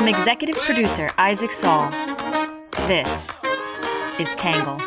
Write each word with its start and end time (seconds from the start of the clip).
From 0.00 0.08
executive 0.08 0.56
producer 0.56 1.10
Isaac 1.18 1.52
Saul, 1.52 1.90
this 2.88 3.28
is 4.18 4.34
Tangle. 4.34 4.78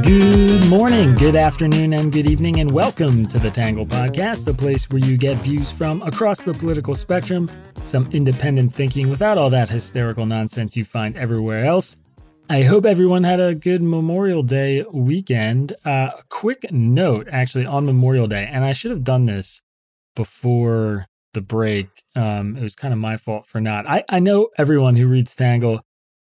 Good 0.00 0.64
morning, 0.70 1.16
good 1.16 1.34
afternoon, 1.34 1.94
and 1.94 2.12
good 2.12 2.30
evening, 2.30 2.60
and 2.60 2.70
welcome 2.70 3.26
to 3.26 3.40
the 3.40 3.50
Tangle 3.50 3.86
Podcast, 3.86 4.44
the 4.44 4.54
place 4.54 4.88
where 4.90 5.00
you 5.00 5.16
get 5.16 5.36
views 5.38 5.72
from 5.72 6.02
across 6.02 6.42
the 6.42 6.54
political 6.54 6.94
spectrum, 6.94 7.50
some 7.84 8.08
independent 8.12 8.72
thinking 8.72 9.10
without 9.10 9.38
all 9.38 9.50
that 9.50 9.68
hysterical 9.68 10.24
nonsense 10.24 10.76
you 10.76 10.84
find 10.84 11.16
everywhere 11.16 11.64
else. 11.64 11.96
I 12.50 12.62
hope 12.64 12.84
everyone 12.84 13.24
had 13.24 13.40
a 13.40 13.54
good 13.54 13.82
Memorial 13.82 14.42
Day 14.42 14.84
weekend. 14.92 15.72
Uh, 15.82 16.10
a 16.18 16.22
quick 16.28 16.70
note, 16.70 17.26
actually, 17.30 17.64
on 17.64 17.86
Memorial 17.86 18.26
Day, 18.26 18.48
and 18.50 18.64
I 18.64 18.74
should 18.74 18.90
have 18.90 19.02
done 19.02 19.24
this 19.24 19.62
before 20.14 21.06
the 21.32 21.40
break. 21.40 21.88
Um, 22.14 22.56
it 22.56 22.62
was 22.62 22.76
kind 22.76 22.92
of 22.92 23.00
my 23.00 23.16
fault 23.16 23.46
for 23.46 23.62
not. 23.62 23.88
I, 23.88 24.04
I 24.10 24.18
know 24.18 24.50
everyone 24.58 24.96
who 24.96 25.08
reads 25.08 25.34
Tangle 25.34 25.80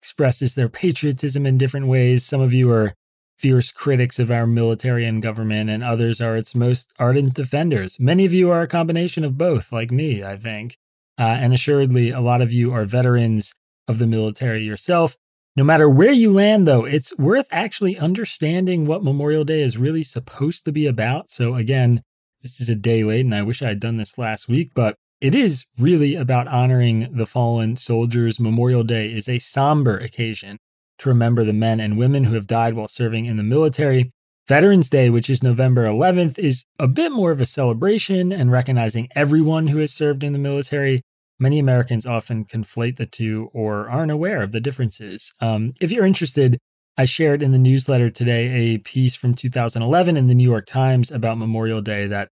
expresses 0.00 0.54
their 0.54 0.70
patriotism 0.70 1.44
in 1.44 1.58
different 1.58 1.88
ways. 1.88 2.24
Some 2.24 2.40
of 2.40 2.54
you 2.54 2.70
are 2.70 2.94
fierce 3.36 3.70
critics 3.70 4.18
of 4.18 4.30
our 4.30 4.46
military 4.46 5.04
and 5.04 5.22
government, 5.22 5.68
and 5.68 5.84
others 5.84 6.22
are 6.22 6.38
its 6.38 6.54
most 6.54 6.90
ardent 6.98 7.34
defenders. 7.34 8.00
Many 8.00 8.24
of 8.24 8.32
you 8.32 8.50
are 8.50 8.62
a 8.62 8.66
combination 8.66 9.24
of 9.24 9.36
both, 9.36 9.70
like 9.72 9.90
me, 9.90 10.24
I 10.24 10.38
think. 10.38 10.78
Uh, 11.18 11.36
and 11.38 11.52
assuredly, 11.52 12.10
a 12.10 12.20
lot 12.20 12.40
of 12.40 12.50
you 12.50 12.72
are 12.72 12.86
veterans 12.86 13.52
of 13.86 13.98
the 13.98 14.06
military 14.06 14.64
yourself. 14.64 15.16
No 15.58 15.64
matter 15.64 15.90
where 15.90 16.12
you 16.12 16.32
land, 16.32 16.68
though, 16.68 16.84
it's 16.84 17.12
worth 17.18 17.48
actually 17.50 17.98
understanding 17.98 18.86
what 18.86 19.02
Memorial 19.02 19.42
Day 19.42 19.60
is 19.60 19.76
really 19.76 20.04
supposed 20.04 20.64
to 20.66 20.70
be 20.70 20.86
about. 20.86 21.32
So, 21.32 21.56
again, 21.56 22.04
this 22.42 22.60
is 22.60 22.70
a 22.70 22.76
day 22.76 23.02
late, 23.02 23.24
and 23.24 23.34
I 23.34 23.42
wish 23.42 23.60
I 23.60 23.66
had 23.66 23.80
done 23.80 23.96
this 23.96 24.16
last 24.16 24.46
week, 24.46 24.70
but 24.72 24.94
it 25.20 25.34
is 25.34 25.64
really 25.76 26.14
about 26.14 26.46
honoring 26.46 27.08
the 27.10 27.26
fallen 27.26 27.74
soldiers. 27.74 28.38
Memorial 28.38 28.84
Day 28.84 29.12
is 29.12 29.28
a 29.28 29.40
somber 29.40 29.98
occasion 29.98 30.58
to 30.98 31.08
remember 31.08 31.42
the 31.42 31.52
men 31.52 31.80
and 31.80 31.98
women 31.98 32.22
who 32.22 32.36
have 32.36 32.46
died 32.46 32.74
while 32.74 32.86
serving 32.86 33.24
in 33.24 33.36
the 33.36 33.42
military. 33.42 34.12
Veterans 34.46 34.88
Day, 34.88 35.10
which 35.10 35.28
is 35.28 35.42
November 35.42 35.86
11th, 35.86 36.38
is 36.38 36.66
a 36.78 36.86
bit 36.86 37.10
more 37.10 37.32
of 37.32 37.40
a 37.40 37.46
celebration 37.46 38.30
and 38.30 38.52
recognizing 38.52 39.08
everyone 39.16 39.66
who 39.66 39.78
has 39.78 39.92
served 39.92 40.22
in 40.22 40.32
the 40.32 40.38
military. 40.38 41.02
Many 41.40 41.58
Americans 41.58 42.04
often 42.04 42.44
conflate 42.44 42.96
the 42.96 43.06
two 43.06 43.48
or 43.52 43.88
aren't 43.88 44.10
aware 44.10 44.42
of 44.42 44.52
the 44.52 44.60
differences. 44.60 45.32
Um, 45.40 45.72
if 45.80 45.92
you're 45.92 46.06
interested, 46.06 46.58
I 46.96 47.04
shared 47.04 47.42
in 47.42 47.52
the 47.52 47.58
newsletter 47.58 48.10
today 48.10 48.74
a 48.74 48.78
piece 48.78 49.14
from 49.14 49.34
2011 49.34 50.16
in 50.16 50.26
the 50.26 50.34
New 50.34 50.48
York 50.48 50.66
Times 50.66 51.12
about 51.12 51.38
Memorial 51.38 51.80
Day 51.80 52.08
that 52.08 52.30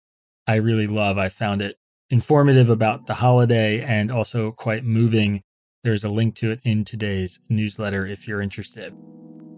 I 0.47 0.55
really 0.55 0.87
love. 0.87 1.19
I 1.19 1.29
found 1.29 1.61
it 1.61 1.75
informative 2.09 2.69
about 2.69 3.05
the 3.05 3.15
holiday 3.15 3.81
and 3.81 4.11
also 4.11 4.51
quite 4.51 4.83
moving. 4.83 5.43
There's 5.83 6.03
a 6.03 6.09
link 6.09 6.35
to 6.37 6.49
it 6.49 6.61
in 6.63 6.83
today's 6.83 7.39
newsletter 7.47 8.07
if 8.07 8.27
you're 8.27 8.41
interested. 8.41 8.91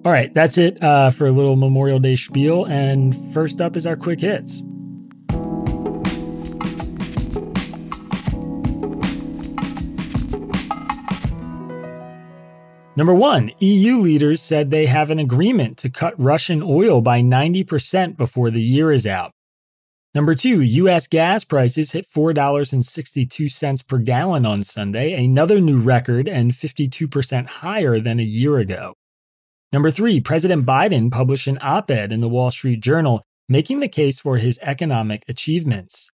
All 0.03 0.11
right, 0.11 0.33
that's 0.33 0.57
it 0.57 0.81
uh, 0.83 1.09
for 1.09 1.25
a 1.25 1.31
little 1.31 1.55
Memorial 1.55 1.99
Day 1.99 2.17
spiel. 2.17 2.65
And 2.65 3.33
first 3.33 3.61
up 3.61 3.77
is 3.77 3.87
our 3.87 3.95
quick 3.95 4.19
hits. 4.19 4.61
Number 12.97 13.13
one, 13.13 13.51
EU 13.59 13.99
leaders 13.99 14.41
said 14.41 14.71
they 14.71 14.87
have 14.87 15.11
an 15.11 15.19
agreement 15.19 15.77
to 15.77 15.89
cut 15.89 16.19
Russian 16.19 16.63
oil 16.63 16.99
by 16.99 17.21
90% 17.21 18.17
before 18.17 18.49
the 18.49 18.59
year 18.59 18.91
is 18.91 19.05
out. 19.05 19.33
Number 20.15 20.33
two, 20.33 20.61
U.S. 20.61 21.05
gas 21.05 21.43
prices 21.43 21.91
hit 21.91 22.07
$4.62 22.09 23.87
per 23.87 23.97
gallon 23.99 24.47
on 24.47 24.63
Sunday, 24.63 25.13
another 25.13 25.61
new 25.61 25.79
record 25.79 26.27
and 26.27 26.53
52% 26.53 27.45
higher 27.45 27.99
than 27.99 28.19
a 28.19 28.23
year 28.23 28.57
ago. 28.57 28.95
Number 29.71 29.91
three, 29.91 30.19
President 30.19 30.65
Biden 30.65 31.11
published 31.11 31.45
an 31.45 31.59
op 31.61 31.91
ed 31.91 32.11
in 32.11 32.21
the 32.21 32.27
Wall 32.27 32.49
Street 32.49 32.79
Journal 32.79 33.21
making 33.47 33.79
the 33.79 33.87
case 33.87 34.19
for 34.19 34.37
his 34.37 34.57
economic 34.63 35.23
achievements. 35.27 36.09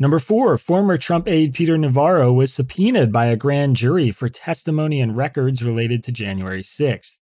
Number 0.00 0.18
four, 0.18 0.56
former 0.56 0.96
Trump 0.96 1.28
aide 1.28 1.52
Peter 1.52 1.76
Navarro 1.76 2.32
was 2.32 2.54
subpoenaed 2.54 3.12
by 3.12 3.26
a 3.26 3.36
grand 3.36 3.76
jury 3.76 4.10
for 4.10 4.30
testimony 4.30 4.98
and 4.98 5.14
records 5.14 5.62
related 5.62 6.02
to 6.04 6.10
January 6.10 6.62
6th. 6.62 7.18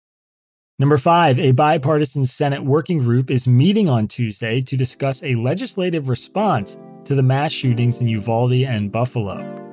Number 0.77 0.99
five, 0.99 1.39
a 1.39 1.53
bipartisan 1.53 2.27
Senate 2.27 2.63
working 2.63 2.99
group 2.99 3.31
is 3.31 3.47
meeting 3.47 3.89
on 3.89 4.07
Tuesday 4.07 4.61
to 4.61 4.77
discuss 4.77 5.23
a 5.23 5.33
legislative 5.33 6.07
response 6.07 6.77
to 7.05 7.15
the 7.15 7.23
mass 7.23 7.51
shootings 7.51 7.99
in 7.99 8.07
Uvalde 8.07 8.63
and 8.63 8.91
Buffalo. 8.91 9.66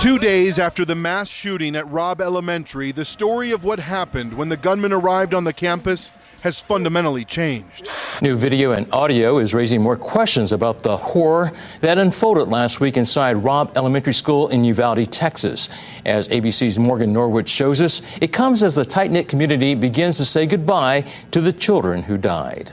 Two 0.00 0.18
days 0.18 0.58
after 0.58 0.86
the 0.86 0.94
mass 0.94 1.28
shooting 1.28 1.76
at 1.76 1.86
Robb 1.90 2.22
Elementary, 2.22 2.90
the 2.90 3.04
story 3.04 3.50
of 3.50 3.64
what 3.64 3.78
happened 3.78 4.32
when 4.32 4.48
the 4.48 4.56
gunman 4.56 4.94
arrived 4.94 5.34
on 5.34 5.44
the 5.44 5.52
campus 5.52 6.10
has 6.42 6.60
fundamentally 6.60 7.24
changed. 7.24 7.88
New 8.22 8.36
video 8.36 8.72
and 8.72 8.90
audio 8.92 9.38
is 9.38 9.54
raising 9.54 9.82
more 9.82 9.96
questions 9.96 10.52
about 10.52 10.82
the 10.82 10.96
horror 10.96 11.52
that 11.80 11.98
unfolded 11.98 12.48
last 12.48 12.80
week 12.80 12.96
inside 12.96 13.34
Robb 13.34 13.72
Elementary 13.76 14.14
School 14.14 14.48
in 14.48 14.64
Uvalde, 14.64 15.10
Texas. 15.10 15.68
As 16.04 16.28
ABC's 16.28 16.78
Morgan 16.78 17.12
Norwood 17.12 17.48
shows 17.48 17.80
us, 17.80 18.02
it 18.20 18.32
comes 18.32 18.62
as 18.62 18.76
the 18.76 18.84
tight 18.84 19.10
knit 19.10 19.28
community 19.28 19.74
begins 19.74 20.16
to 20.16 20.24
say 20.24 20.46
goodbye 20.46 21.02
to 21.30 21.40
the 21.40 21.52
children 21.52 22.02
who 22.02 22.16
died. 22.16 22.72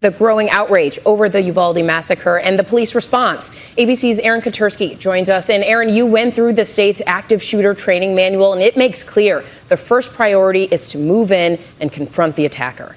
The 0.00 0.10
growing 0.10 0.50
outrage 0.50 0.98
over 1.04 1.28
the 1.28 1.40
Uvalde 1.40 1.84
massacre 1.84 2.38
and 2.38 2.58
the 2.58 2.64
police 2.64 2.94
response. 2.94 3.50
ABC's 3.76 4.18
Aaron 4.20 4.40
Katersky 4.40 4.98
joins 4.98 5.28
us. 5.28 5.50
And 5.50 5.64
Aaron, 5.64 5.88
you 5.88 6.06
went 6.06 6.34
through 6.34 6.52
the 6.52 6.64
state's 6.64 7.02
active 7.06 7.42
shooter 7.42 7.74
training 7.74 8.14
manual, 8.14 8.52
and 8.52 8.62
it 8.62 8.76
makes 8.76 9.02
clear 9.02 9.44
the 9.68 9.76
first 9.76 10.12
priority 10.12 10.64
is 10.64 10.88
to 10.90 10.98
move 10.98 11.32
in 11.32 11.58
and 11.80 11.90
confront 11.90 12.36
the 12.36 12.44
attacker. 12.44 12.96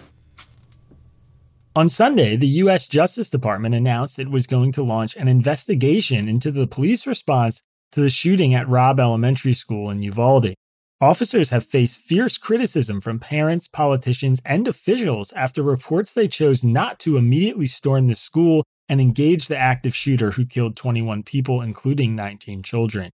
On 1.75 1.87
Sunday, 1.87 2.35
the 2.35 2.47
U.S. 2.47 2.87
Justice 2.87 3.29
Department 3.29 3.75
announced 3.75 4.17
it 4.17 4.31
was 4.31 4.47
going 4.47 4.71
to 4.71 4.81
launch 4.81 5.15
an 5.15 5.27
investigation 5.27 6.27
into 6.27 6.51
the 6.51 6.65
police 6.65 7.05
response 7.05 7.61
to 7.91 8.01
the 8.01 8.09
shooting 8.09 8.55
at 8.55 8.67
Robb 8.67 8.99
Elementary 8.99 9.53
School 9.53 9.91
in 9.91 10.01
Uvalde. 10.01 10.55
Officers 10.99 11.51
have 11.51 11.63
faced 11.63 11.99
fierce 11.99 12.39
criticism 12.39 12.99
from 12.99 13.19
parents, 13.19 13.67
politicians, 13.67 14.41
and 14.43 14.67
officials 14.67 15.31
after 15.33 15.61
reports 15.61 16.11
they 16.11 16.27
chose 16.27 16.63
not 16.63 16.99
to 16.99 17.17
immediately 17.17 17.67
storm 17.67 18.07
the 18.07 18.15
school 18.15 18.63
and 18.89 18.99
engage 18.99 19.47
the 19.47 19.57
active 19.57 19.95
shooter 19.95 20.31
who 20.31 20.45
killed 20.45 20.75
21 20.75 21.21
people, 21.21 21.61
including 21.61 22.15
19 22.15 22.63
children. 22.63 23.11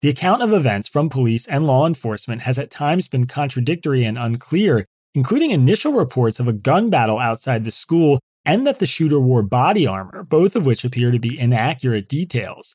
The 0.00 0.08
account 0.08 0.42
of 0.42 0.52
events 0.52 0.88
from 0.88 1.10
police 1.10 1.46
and 1.46 1.66
law 1.66 1.86
enforcement 1.86 2.40
has 2.40 2.58
at 2.58 2.70
times 2.70 3.06
been 3.06 3.26
contradictory 3.26 4.02
and 4.02 4.18
unclear, 4.18 4.86
including 5.14 5.50
initial 5.50 5.92
reports 5.92 6.40
of 6.40 6.48
a 6.48 6.52
gun 6.52 6.90
battle 6.90 7.18
outside 7.18 7.64
the 7.64 7.70
school 7.70 8.20
and 8.44 8.66
that 8.66 8.78
the 8.78 8.86
shooter 8.86 9.20
wore 9.20 9.42
body 9.42 9.86
armor, 9.86 10.22
both 10.24 10.56
of 10.56 10.66
which 10.66 10.84
appear 10.84 11.10
to 11.10 11.18
be 11.18 11.38
inaccurate 11.38 12.08
details. 12.08 12.74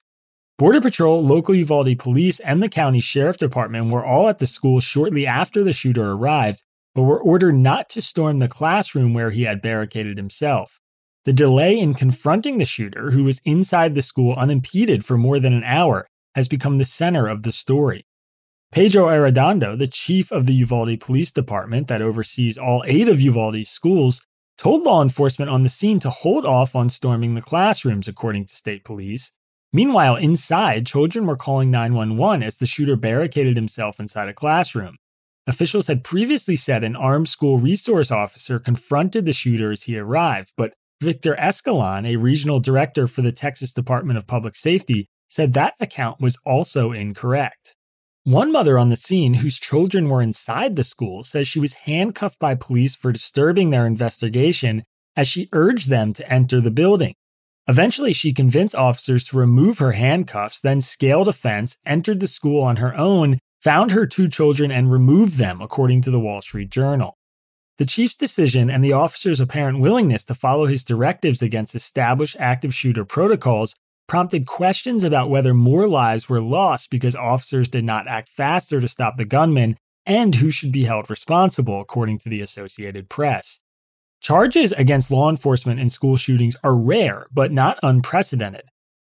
Border 0.58 0.82
Patrol, 0.82 1.24
local 1.24 1.54
Uvalde 1.54 2.00
police, 2.00 2.40
and 2.40 2.64
the 2.64 2.70
county 2.70 3.00
sheriff 3.00 3.38
department 3.38 3.92
were 3.92 4.04
all 4.04 4.28
at 4.28 4.40
the 4.40 4.48
school 4.48 4.80
shortly 4.80 5.28
after 5.28 5.64
the 5.64 5.72
shooter 5.72 6.14
arrived, 6.14 6.64
but 6.96 7.04
were 7.04 7.22
ordered 7.22 7.54
not 7.54 7.90
to 7.90 8.02
storm 8.02 8.40
the 8.40 8.48
classroom 8.48 9.14
where 9.14 9.30
he 9.30 9.44
had 9.44 9.62
barricaded 9.62 10.18
himself. 10.18 10.80
The 11.26 11.34
delay 11.34 11.78
in 11.78 11.94
confronting 11.94 12.58
the 12.58 12.66
shooter, 12.66 13.12
who 13.12 13.24
was 13.24 13.40
inside 13.46 13.94
the 13.94 14.02
school 14.02 14.34
unimpeded 14.34 15.06
for 15.06 15.16
more 15.16 15.40
than 15.40 15.54
an 15.54 15.64
hour, 15.64 16.08
has 16.34 16.48
become 16.48 16.80
the 16.80 16.86
center 16.86 17.28
of 17.28 17.44
the 17.44 17.52
story. 17.52 18.07
Pedro 18.72 19.06
Arredondo, 19.08 19.78
the 19.78 19.88
chief 19.88 20.32
of 20.32 20.46
the 20.46 20.54
Uvalde 20.54 21.00
Police 21.00 21.32
Department 21.32 21.88
that 21.88 22.02
oversees 22.02 22.58
all 22.58 22.84
eight 22.86 23.08
of 23.08 23.22
Uvalde's 23.22 23.70
schools, 23.70 24.22
told 24.58 24.84
law 24.84 25.02
enforcement 25.02 25.50
on 25.50 25.64
the 25.64 25.70
scene 25.70 26.00
to 26.02 26.10
hold 26.10 26.46
off 26.46 26.76
on 26.76 26.90
storming 26.90 27.36
the 27.36 27.42
classrooms, 27.42 28.08
according 28.08 28.46
to 28.46 28.56
state 28.56 28.84
police. 28.84 29.32
Meanwhile, 29.72 30.18
inside, 30.18 30.86
children 30.86 31.26
were 31.26 31.38
calling 31.38 31.72
911 31.72 32.44
as 32.44 32.58
the 32.58 32.66
shooter 32.66 32.96
barricaded 32.96 33.56
himself 33.56 34.00
inside 34.00 34.28
a 34.28 34.34
classroom. 34.34 34.98
Officials 35.46 35.88
had 35.88 36.04
previously 36.04 36.58
said 36.58 36.84
an 36.84 36.96
armed 36.96 37.30
school 37.30 37.58
resource 37.58 38.12
officer 38.12 38.60
confronted 38.60 39.26
the 39.26 39.34
shooter 39.34 39.72
as 39.72 39.84
he 39.84 39.98
arrived, 39.98 40.52
but 40.58 40.74
Victor 41.00 41.36
Escalon, 41.36 42.06
a 42.06 42.18
regional 42.18 42.60
director 42.60 43.08
for 43.08 43.22
the 43.22 43.32
Texas 43.32 43.72
Department 43.72 44.18
of 44.18 44.28
Public 44.28 44.56
Safety, 44.56 45.08
said 45.30 45.54
that 45.54 45.76
account 45.80 46.20
was 46.20 46.38
also 46.46 46.92
incorrect. 46.92 47.77
One 48.28 48.52
mother 48.52 48.78
on 48.78 48.90
the 48.90 48.98
scene, 48.98 49.36
whose 49.36 49.58
children 49.58 50.10
were 50.10 50.22
inside 50.22 50.76
the 50.76 50.84
school, 50.84 51.24
says 51.24 51.48
she 51.48 51.62
was 51.62 51.88
handcuffed 51.88 52.40
by 52.40 52.56
police 52.56 52.94
for 52.94 53.14
disturbing 53.14 53.70
their 53.70 53.86
investigation 53.86 54.84
as 55.16 55.30
she 55.30 55.48
urged 55.54 55.88
them 55.88 56.12
to 56.12 56.30
enter 56.30 56.60
the 56.60 56.70
building. 56.70 57.14
Eventually, 57.70 58.12
she 58.12 58.34
convinced 58.34 58.76
officers 58.76 59.24
to 59.28 59.38
remove 59.38 59.78
her 59.78 59.94
handcuffs, 59.94 60.60
then 60.60 60.82
scaled 60.82 61.30
a 61.30 61.32
fence, 61.32 61.78
entered 61.86 62.20
the 62.20 62.28
school 62.28 62.62
on 62.62 62.76
her 62.76 62.94
own, 62.98 63.40
found 63.62 63.92
her 63.92 64.06
two 64.06 64.28
children, 64.28 64.74
and 64.74 64.92
removed 64.92 65.38
them, 65.38 65.62
according 65.62 66.02
to 66.02 66.12
the 66.12 66.20
Wall 66.20 66.42
Street 66.42 66.70
Journal. 66.70 67.16
The 67.78 67.86
chief's 67.86 68.18
decision 68.18 68.70
and 68.70 68.84
the 68.84 68.92
officer's 68.92 69.40
apparent 69.40 69.80
willingness 69.80 70.26
to 70.26 70.36
follow 70.36 70.66
his 70.66 70.84
directives 70.84 71.42
against 71.42 71.76
established 71.76 72.36
active 72.40 72.76
shooter 72.76 73.06
protocols 73.06 73.78
prompted 74.08 74.48
questions 74.48 75.04
about 75.04 75.30
whether 75.30 75.54
more 75.54 75.88
lives 75.88 76.30
were 76.30 76.42
lost 76.42 76.90
because 76.90 77.16
officers 77.16 77.70
did 77.70 77.84
not 77.84 78.08
act 78.08 78.30
faster 78.30 78.82
to 78.82 78.88
stop 78.88 79.18
the 79.18 79.26
gunman 79.26 79.78
and 80.06 80.36
who 80.36 80.50
should 80.50 80.72
be 80.72 80.86
held 80.86 81.10
responsible, 81.10 81.82
according 81.82 82.18
to 82.20 82.30
the 82.30 82.42
Associated 82.42 83.10
Press. 83.10 83.60
Charges 84.22 84.72
against 84.72 85.12
law 85.12 85.30
enforcement 85.30 85.80
in 85.80 85.90
school 85.90 86.16
shootings 86.16 86.56
are 86.64 86.76
rare, 86.76 87.28
but 87.32 87.52
not 87.52 87.78
unprecedented. 87.84 88.64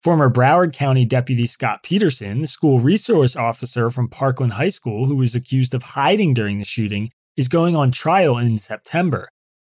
Former 0.02 0.31
Broward 0.31 0.73
County 0.73 1.05
Deputy 1.05 1.46
Scot 1.46 1.82
Peterson, 1.82 2.41
the 2.41 2.46
school 2.46 2.81
resource 2.81 3.37
officer 3.37 3.91
from 3.91 4.08
Parkland 4.08 4.55
High 4.55 4.69
School 4.70 5.06
who 5.06 5.17
was 5.17 5.34
accused 5.34 5.75
of 5.75 5.82
hiding 5.82 6.34
during 6.34 6.58
the 6.58 6.64
shooting, 6.64 7.11
is 7.37 7.49
going 7.49 7.76
on 7.76 7.91
trial 7.91 8.38
in 8.38 8.58
September. 8.58 9.29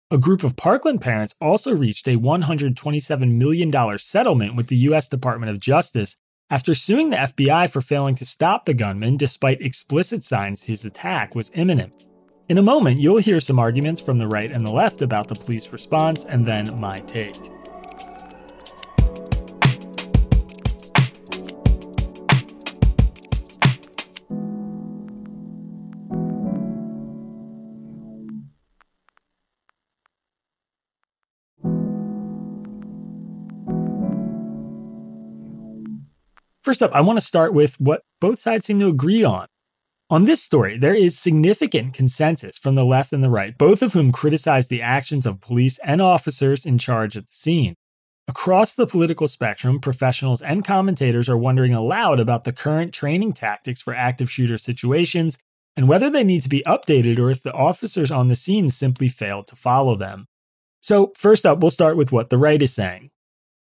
A 0.09 0.17
group 0.17 0.45
of 0.45 0.55
Parkland 0.55 1.01
parents 1.01 1.35
also 1.41 1.75
reached 1.75 2.07
a 2.07 2.17
$127 2.17 3.33
million 3.33 3.97
settlement 3.99 4.55
with 4.55 4.67
the 4.67 4.77
U.S. 4.77 5.09
Department 5.09 5.49
of 5.49 5.59
Justice 5.59 6.15
after 6.49 6.73
suing 6.73 7.09
the 7.09 7.17
FBI 7.17 7.69
for 7.69 7.81
failing 7.81 8.15
to 8.15 8.25
stop 8.25 8.65
the 8.65 8.73
gunman 8.73 9.17
despite 9.17 9.61
explicit 9.61 10.23
signs 10.23 10.63
his 10.63 10.85
attack 10.85 11.35
was 11.35 11.51
imminent. 11.55 12.05
In 12.47 12.57
a 12.57 12.61
moment, 12.61 13.01
you'll 13.01 13.19
hear 13.19 13.41
some 13.41 13.59
arguments 13.59 14.01
from 14.01 14.17
the 14.17 14.29
right 14.29 14.49
and 14.49 14.65
the 14.65 14.71
left 14.71 15.01
about 15.01 15.27
the 15.27 15.35
police 15.35 15.73
response, 15.73 16.23
and 16.23 16.47
then 16.47 16.79
my 16.79 16.99
take. 16.99 17.35
First 36.67 36.83
up, 36.83 36.93
I 36.93 36.99
want 36.99 37.15
to 37.15 37.25
start 37.25 37.53
with 37.53 37.79
what 37.79 38.01
both 38.19 38.41
sides 38.41 38.65
seem 38.65 38.77
to 38.81 38.89
agree 38.89 39.23
on. 39.23 39.47
On 40.09 40.25
this 40.25 40.43
story, 40.43 40.77
there 40.77 40.93
is 40.93 41.17
significant 41.17 41.93
consensus 41.93 42.57
from 42.57 42.75
the 42.75 42.83
left 42.83 43.13
and 43.13 43.23
the 43.23 43.29
right, 43.29 43.57
both 43.57 43.81
of 43.81 43.93
whom 43.93 44.11
criticize 44.11 44.67
the 44.67 44.81
actions 44.81 45.25
of 45.25 45.39
police 45.39 45.77
and 45.77 46.01
officers 46.01 46.65
in 46.65 46.77
charge 46.77 47.15
at 47.15 47.25
the 47.27 47.33
scene. 47.33 47.75
Across 48.27 48.75
the 48.75 48.85
political 48.85 49.29
spectrum, 49.29 49.79
professionals 49.79 50.41
and 50.41 50.65
commentators 50.65 51.29
are 51.29 51.37
wondering 51.37 51.73
aloud 51.73 52.19
about 52.19 52.43
the 52.43 52.51
current 52.51 52.93
training 52.93 53.31
tactics 53.31 53.81
for 53.81 53.95
active 53.95 54.29
shooter 54.29 54.57
situations 54.57 55.37
and 55.77 55.87
whether 55.87 56.09
they 56.09 56.25
need 56.25 56.41
to 56.41 56.49
be 56.49 56.63
updated 56.67 57.17
or 57.17 57.31
if 57.31 57.41
the 57.41 57.53
officers 57.53 58.11
on 58.11 58.27
the 58.27 58.35
scene 58.35 58.69
simply 58.69 59.07
failed 59.07 59.47
to 59.47 59.55
follow 59.55 59.95
them. 59.95 60.25
So, 60.81 61.13
first 61.15 61.45
up, 61.45 61.59
we'll 61.59 61.71
start 61.71 61.95
with 61.95 62.11
what 62.11 62.29
the 62.29 62.37
right 62.37 62.61
is 62.61 62.73
saying. 62.73 63.11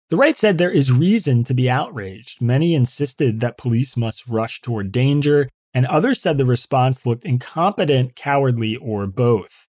The 0.09 0.17
right 0.17 0.37
said 0.37 0.57
there 0.57 0.71
is 0.71 0.93
reason 0.93 1.43
to 1.45 1.55
be 1.55 1.69
outraged. 1.69 2.41
Many 2.41 2.75
insisted 2.75 3.41
that 3.41 3.59
police 3.59 3.97
must 3.97 4.29
rush 4.29 4.61
toward 4.61 4.93
danger, 4.93 5.49
and 5.75 5.85
others 5.87 6.21
said 6.21 6.39
the 6.39 6.47
response 6.47 7.05
looked 7.05 7.25
incompetent, 7.25 8.15
cowardly, 8.15 8.77
or 8.77 9.09
both. 9.09 9.67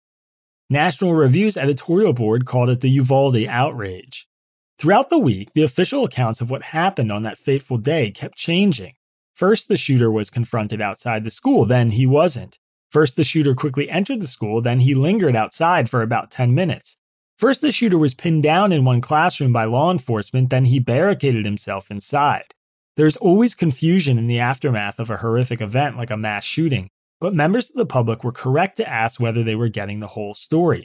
National 0.70 1.16
Review's 1.16 1.58
editorial 1.58 2.14
board 2.14 2.46
called 2.46 2.70
it 2.70 2.82
the 2.82 2.90
Uvalde 2.90 3.48
outrage. 3.48 4.28
Throughout 4.78 5.10
the 5.10 5.18
week, 5.18 5.54
the 5.54 5.64
official 5.64 6.04
accounts 6.04 6.40
of 6.40 6.52
what 6.52 6.64
happened 6.66 7.12
on 7.12 7.24
that 7.24 7.40
fateful 7.40 7.80
day 7.80 8.12
kept 8.12 8.38
changing. 8.38 8.94
First, 9.34 9.70
the 9.70 9.78
shooter 9.78 10.12
was 10.12 10.30
confronted 10.30 10.82
outside 10.82 11.24
the 11.24 11.32
school, 11.32 11.66
then 11.66 11.92
he 11.92 12.06
wasn't. 12.06 12.60
First, 12.92 13.16
the 13.16 13.24
shooter 13.24 13.56
quickly 13.56 13.90
entered 13.90 14.22
the 14.22 14.28
school, 14.28 14.62
then 14.62 14.82
he 14.82 14.94
lingered 14.94 15.36
outside 15.36 15.90
for 15.90 16.04
about 16.04 16.30
10 16.30 16.54
minutes. 16.54 16.96
First, 17.38 17.62
the 17.62 17.72
shooter 17.72 18.00
was 18.00 18.16
pinned 18.16 18.42
down 18.42 18.72
in 18.72 18.84
one 18.84 19.00
classroom 19.00 19.54
by 19.54 19.66
law 19.66 19.92
enforcement, 19.92 20.50
then 20.50 20.66
he 20.66 20.80
barricaded 20.80 21.46
himself 21.46 21.92
inside. 21.92 22.56
There's 22.96 23.18
always 23.18 23.54
confusion 23.54 24.18
in 24.18 24.26
the 24.26 24.40
aftermath 24.40 25.00
of 25.00 25.12
a 25.12 25.18
horrific 25.18 25.62
event 25.62 25.98
like 25.98 26.10
a 26.10 26.18
mass 26.18 26.44
shooting, 26.44 26.90
but 27.22 27.36
members 27.36 27.70
of 27.70 27.76
the 27.76 27.86
public 27.86 28.24
were 28.24 28.32
correct 28.32 28.78
to 28.78 28.90
ask 28.90 29.20
whether 29.20 29.44
they 29.44 29.54
were 29.54 29.70
getting 29.70 30.00
the 30.00 30.08
whole 30.08 30.34
story. 30.34 30.84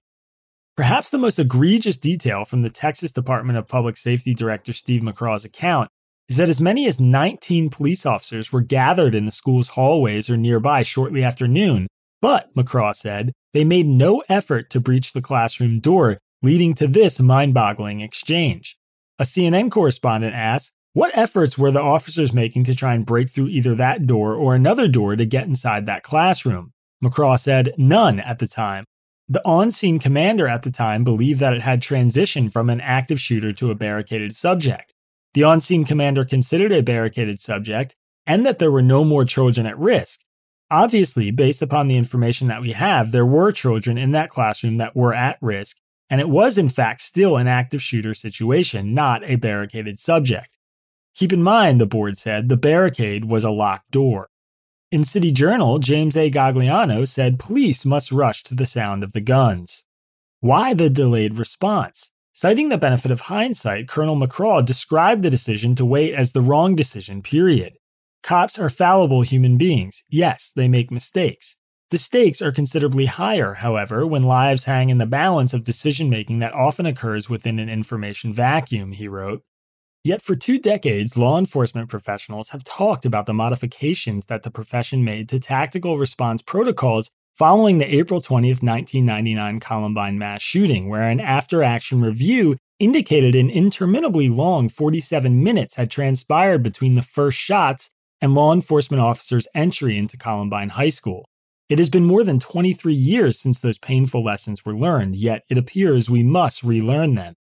Perhaps 0.77 1.09
the 1.09 1.17
most 1.17 1.39
egregious 1.39 1.97
detail 1.97 2.45
from 2.45 2.61
the 2.61 2.71
Texas 2.71 3.13
Department 3.13 3.59
of 3.59 3.67
Public 3.67 3.97
Safety 3.97 4.35
Director 4.35 4.75
Steve 4.75 5.01
McCraw's 5.01 5.47
account 5.47 5.89
is 6.29 6.37
that 6.37 6.51
as 6.51 6.61
many 6.61 6.87
as 6.87 7.01
19 7.01 7.71
police 7.71 8.05
officers 8.05 8.53
were 8.53 8.61
gathered 8.61 9.15
in 9.15 9.25
the 9.25 9.33
school's 9.33 9.69
hallways 9.69 10.29
or 10.29 10.37
nearby 10.37 10.83
shortly 10.83 11.25
after 11.25 11.49
noon, 11.49 11.87
but, 12.21 12.55
McCraw 12.55 12.95
said, 12.95 13.33
they 13.55 13.65
made 13.65 13.87
no 13.87 14.23
effort 14.29 14.69
to 14.71 14.81
breach 14.81 15.15
the 15.15 15.23
classroom 15.23 15.81
door 15.81 16.19
leading 16.43 16.75
to 16.75 16.87
this 16.87 17.21
mind 17.21 17.55
boggling 17.55 18.01
exchange. 18.01 18.77
A 19.19 19.25
CNN 19.25 19.71
correspondent 19.71 20.35
asked, 20.35 20.73
What 20.93 21.17
efforts 21.17 21.57
were 21.57 21.71
the 21.71 21.81
officers 21.81 22.33
making 22.33 22.65
to 22.65 22.75
try 22.75 22.95
and 22.95 23.07
break 23.07 23.31
through 23.31 23.49
either 23.49 23.75
that 23.77 24.07
door 24.07 24.35
or 24.35 24.55
another 24.55 24.89
door 24.89 25.15
to 25.15 25.25
get 25.25 25.47
inside 25.47 25.87
that 25.87 26.03
classroom? 26.03 26.73
McCraw 27.03 27.39
said, 27.39 27.73
None 27.79 28.19
at 28.21 28.41
the 28.41 28.49
time. 28.49 28.85
The 29.29 29.47
on 29.47 29.71
scene 29.71 29.99
commander 29.99 30.49
at 30.49 30.63
the 30.63 30.71
time 30.71 31.05
believed 31.05 31.41
that 31.41 31.55
it 31.55 31.63
had 31.63 31.81
transitioned 31.81 32.53
from 32.53 32.69
an 32.69 32.81
active 32.81 33.21
shooter 33.21 33.53
to 33.53 33.71
a 33.71 33.77
barricaded 33.77 34.35
subject. 34.35 34.93
The 35.35 35.45
on 35.45 35.61
scene 35.61 35.85
commander 35.85 36.25
considered 36.25 36.73
a 36.73 36.83
barricaded 36.83 37.41
subject 37.41 37.97
and 38.27 38.45
that 38.45 38.59
there 38.59 38.71
were 38.71 38.83
no 38.83 39.05
more 39.05 39.25
children 39.25 39.67
at 39.67 39.79
risk. 39.79 40.21
Obviously, 40.71 41.31
based 41.31 41.63
upon 41.63 41.89
the 41.89 41.97
information 41.97 42.49
that 42.49 42.61
we 42.61 42.73
have, 42.73 43.13
there 43.13 43.27
were 43.27 43.53
children 43.53 43.99
in 43.99 44.13
that 44.13 44.31
classroom 44.31 44.77
that 44.79 44.97
were 44.97 45.15
at 45.15 45.39
risk 45.41 45.77
and 46.13 46.21
it 46.21 46.29
was 46.29 46.59
in 46.59 46.69
fact 46.69 47.01
still 47.01 47.39
an 47.39 47.49
active 47.49 47.83
shooter 47.83 48.13
situation, 48.13 48.93
not 48.93 49.25
a 49.25 49.37
barricaded 49.37 49.99
subject. 49.99 50.59
Keep 51.15 51.33
in 51.33 51.43
mind, 51.43 51.81
the 51.81 51.87
board 51.87 52.19
said, 52.19 52.51
the 52.51 52.57
barricade 52.59 53.25
was 53.25 53.45
a 53.45 53.51
locked 53.51 53.91
door. 53.91 54.29
In 54.91 55.05
City 55.05 55.33
Journal, 55.33 55.79
James 55.79 56.15
A. 56.15 56.31
Gagliano 56.31 57.09
said 57.09 57.39
police 57.39 57.87
must 57.87 58.13
rush 58.13 58.43
to 58.43 58.55
the 58.55 58.67
sound 58.67 59.03
of 59.03 59.13
the 59.13 59.23
guns. 59.23 59.85
Why 60.41 60.75
the 60.75 60.91
delayed 60.91 61.39
response? 61.39 62.11
Citing 62.35 62.69
the 62.69 62.77
benefit 62.77 63.11
of 63.11 63.21
hindsight, 63.21 63.89
Colonel 63.89 64.17
McCraw 64.17 64.63
described 64.63 65.23
the 65.23 65.31
decision 65.31 65.75
to 65.77 65.87
wait 65.87 66.13
as 66.13 66.33
the 66.33 66.43
wrong 66.43 66.77
decision, 66.77 67.23
period. 67.23 67.79
Cops 68.23 68.59
are 68.59 68.69
fallible 68.69 69.23
human 69.23 69.57
beings. 69.57 70.05
Yes, 70.11 70.53
they 70.55 70.69
make 70.69 70.91
mistakes. 70.91 71.57
The 71.93 71.99
stakes 71.99 72.41
are 72.41 72.53
considerably 72.53 73.05
higher, 73.05 73.53
however, 73.53 74.07
when 74.07 74.23
lives 74.23 74.65
hang 74.65 74.89
in 74.89 74.97
the 74.97 75.05
balance 75.05 75.53
of 75.53 75.63
decision 75.63 76.09
making 76.09 76.39
that 76.39 76.55
often 76.55 76.87
occurs 76.87 77.29
within 77.29 77.59
an 77.59 77.69
information 77.69 78.33
vacuum, 78.33 78.93
he 78.93 79.09
wrote. 79.09 79.43
Yet 80.03 80.23
for 80.23 80.35
two 80.35 80.59
decades, 80.59 81.19
law 81.19 81.39
enforcement 81.39 81.91
professionals 81.91 82.49
have 82.49 82.65
talked 82.65 83.05
about 83.05 83.27
the 83.27 83.35
modifications 83.35 84.25
that 84.25 84.43
the 84.43 84.51
profession 84.51 85.05
made 85.05 85.29
to 85.29 85.39
tactical 85.39 85.99
response 85.99 86.41
protocols 86.41 87.11
following 87.37 87.77
the 87.77 87.95
April 87.95 88.23
20, 88.23 88.49
1999 88.49 89.61
Columbine 89.61 90.19
mass 90.19 90.41
shooting, 90.41 90.89
where 90.89 91.07
an 91.07 91.21
after 91.21 91.63
action 91.63 92.01
review 92.01 92.57
indicated 92.79 93.35
an 93.35 93.51
interminably 93.51 94.31
long 94.31 94.71
47 94.71 95.45
minutes 95.45 95.75
had 95.75 95.91
transpired 95.91 96.63
between 96.63 96.95
the 96.95 97.03
first 97.03 97.37
shots 97.37 97.91
and 98.23 98.35
law 98.35 98.55
enforcement 98.55 99.03
officers' 99.03 99.47
entry 99.55 99.99
into 99.99 100.17
Columbine 100.17 100.71
High 100.71 100.89
School. 100.89 101.27
It 101.73 101.79
has 101.79 101.89
been 101.89 102.05
more 102.05 102.23
than 102.23 102.39
23 102.39 102.93
years 102.93 103.39
since 103.39 103.59
those 103.59 103.79
painful 103.79 104.23
lessons 104.23 104.63
were 104.63 104.77
learned, 104.77 105.17
yet 105.17 105.43
it 105.49 105.57
appears 105.57 106.11
we 106.11 106.23
must 106.23 106.63
relearn 106.63 107.15
them. 107.15 107.33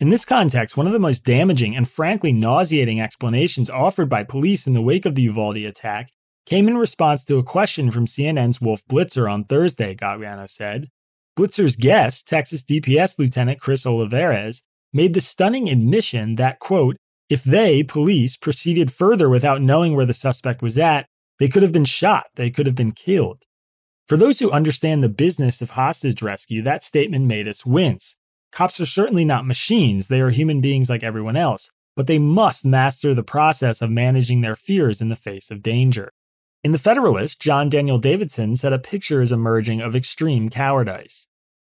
In 0.00 0.10
this 0.10 0.24
context, 0.24 0.76
one 0.76 0.88
of 0.88 0.92
the 0.92 0.98
most 0.98 1.24
damaging 1.24 1.76
and 1.76 1.88
frankly 1.88 2.32
nauseating 2.32 3.00
explanations 3.00 3.70
offered 3.70 4.08
by 4.08 4.24
police 4.24 4.66
in 4.66 4.72
the 4.72 4.82
wake 4.82 5.06
of 5.06 5.14
the 5.14 5.22
Uvalde 5.22 5.58
attack 5.58 6.10
came 6.44 6.66
in 6.66 6.76
response 6.76 7.24
to 7.26 7.38
a 7.38 7.44
question 7.44 7.92
from 7.92 8.06
CNN's 8.06 8.60
Wolf 8.60 8.82
Blitzer 8.90 9.30
on 9.30 9.44
Thursday, 9.44 9.94
Gagliano 9.94 10.50
said. 10.50 10.88
Blitzer's 11.38 11.76
guest, 11.76 12.26
Texas 12.26 12.64
DPS 12.64 13.16
Lieutenant 13.16 13.60
Chris 13.60 13.86
Olivares, 13.86 14.60
made 14.92 15.14
the 15.14 15.20
stunning 15.20 15.68
admission 15.68 16.34
that, 16.34 16.58
quote, 16.58 16.96
if 17.28 17.44
they, 17.44 17.84
police, 17.84 18.36
proceeded 18.36 18.92
further 18.92 19.28
without 19.28 19.62
knowing 19.62 19.94
where 19.94 20.06
the 20.06 20.12
suspect 20.12 20.62
was 20.62 20.78
at, 20.78 21.06
they 21.38 21.46
could 21.46 21.62
have 21.62 21.70
been 21.70 21.84
shot, 21.84 22.26
they 22.34 22.50
could 22.50 22.66
have 22.66 22.74
been 22.74 22.90
killed. 22.90 23.44
For 24.08 24.16
those 24.16 24.38
who 24.38 24.50
understand 24.50 25.04
the 25.04 25.10
business 25.10 25.60
of 25.60 25.70
hostage 25.70 26.22
rescue, 26.22 26.62
that 26.62 26.82
statement 26.82 27.26
made 27.26 27.46
us 27.46 27.66
wince. 27.66 28.16
Cops 28.50 28.80
are 28.80 28.86
certainly 28.86 29.24
not 29.26 29.46
machines, 29.46 30.08
they 30.08 30.22
are 30.22 30.30
human 30.30 30.62
beings 30.62 30.88
like 30.88 31.02
everyone 31.02 31.36
else, 31.36 31.70
but 31.94 32.06
they 32.06 32.18
must 32.18 32.64
master 32.64 33.12
the 33.12 33.22
process 33.22 33.82
of 33.82 33.90
managing 33.90 34.40
their 34.40 34.56
fears 34.56 35.02
in 35.02 35.10
the 35.10 35.16
face 35.16 35.50
of 35.50 35.62
danger. 35.62 36.10
In 36.64 36.72
The 36.72 36.78
Federalist, 36.78 37.38
John 37.38 37.68
Daniel 37.68 37.98
Davidson 37.98 38.56
said 38.56 38.72
a 38.72 38.78
picture 38.78 39.20
is 39.20 39.30
emerging 39.30 39.82
of 39.82 39.94
extreme 39.94 40.48
cowardice. 40.48 41.26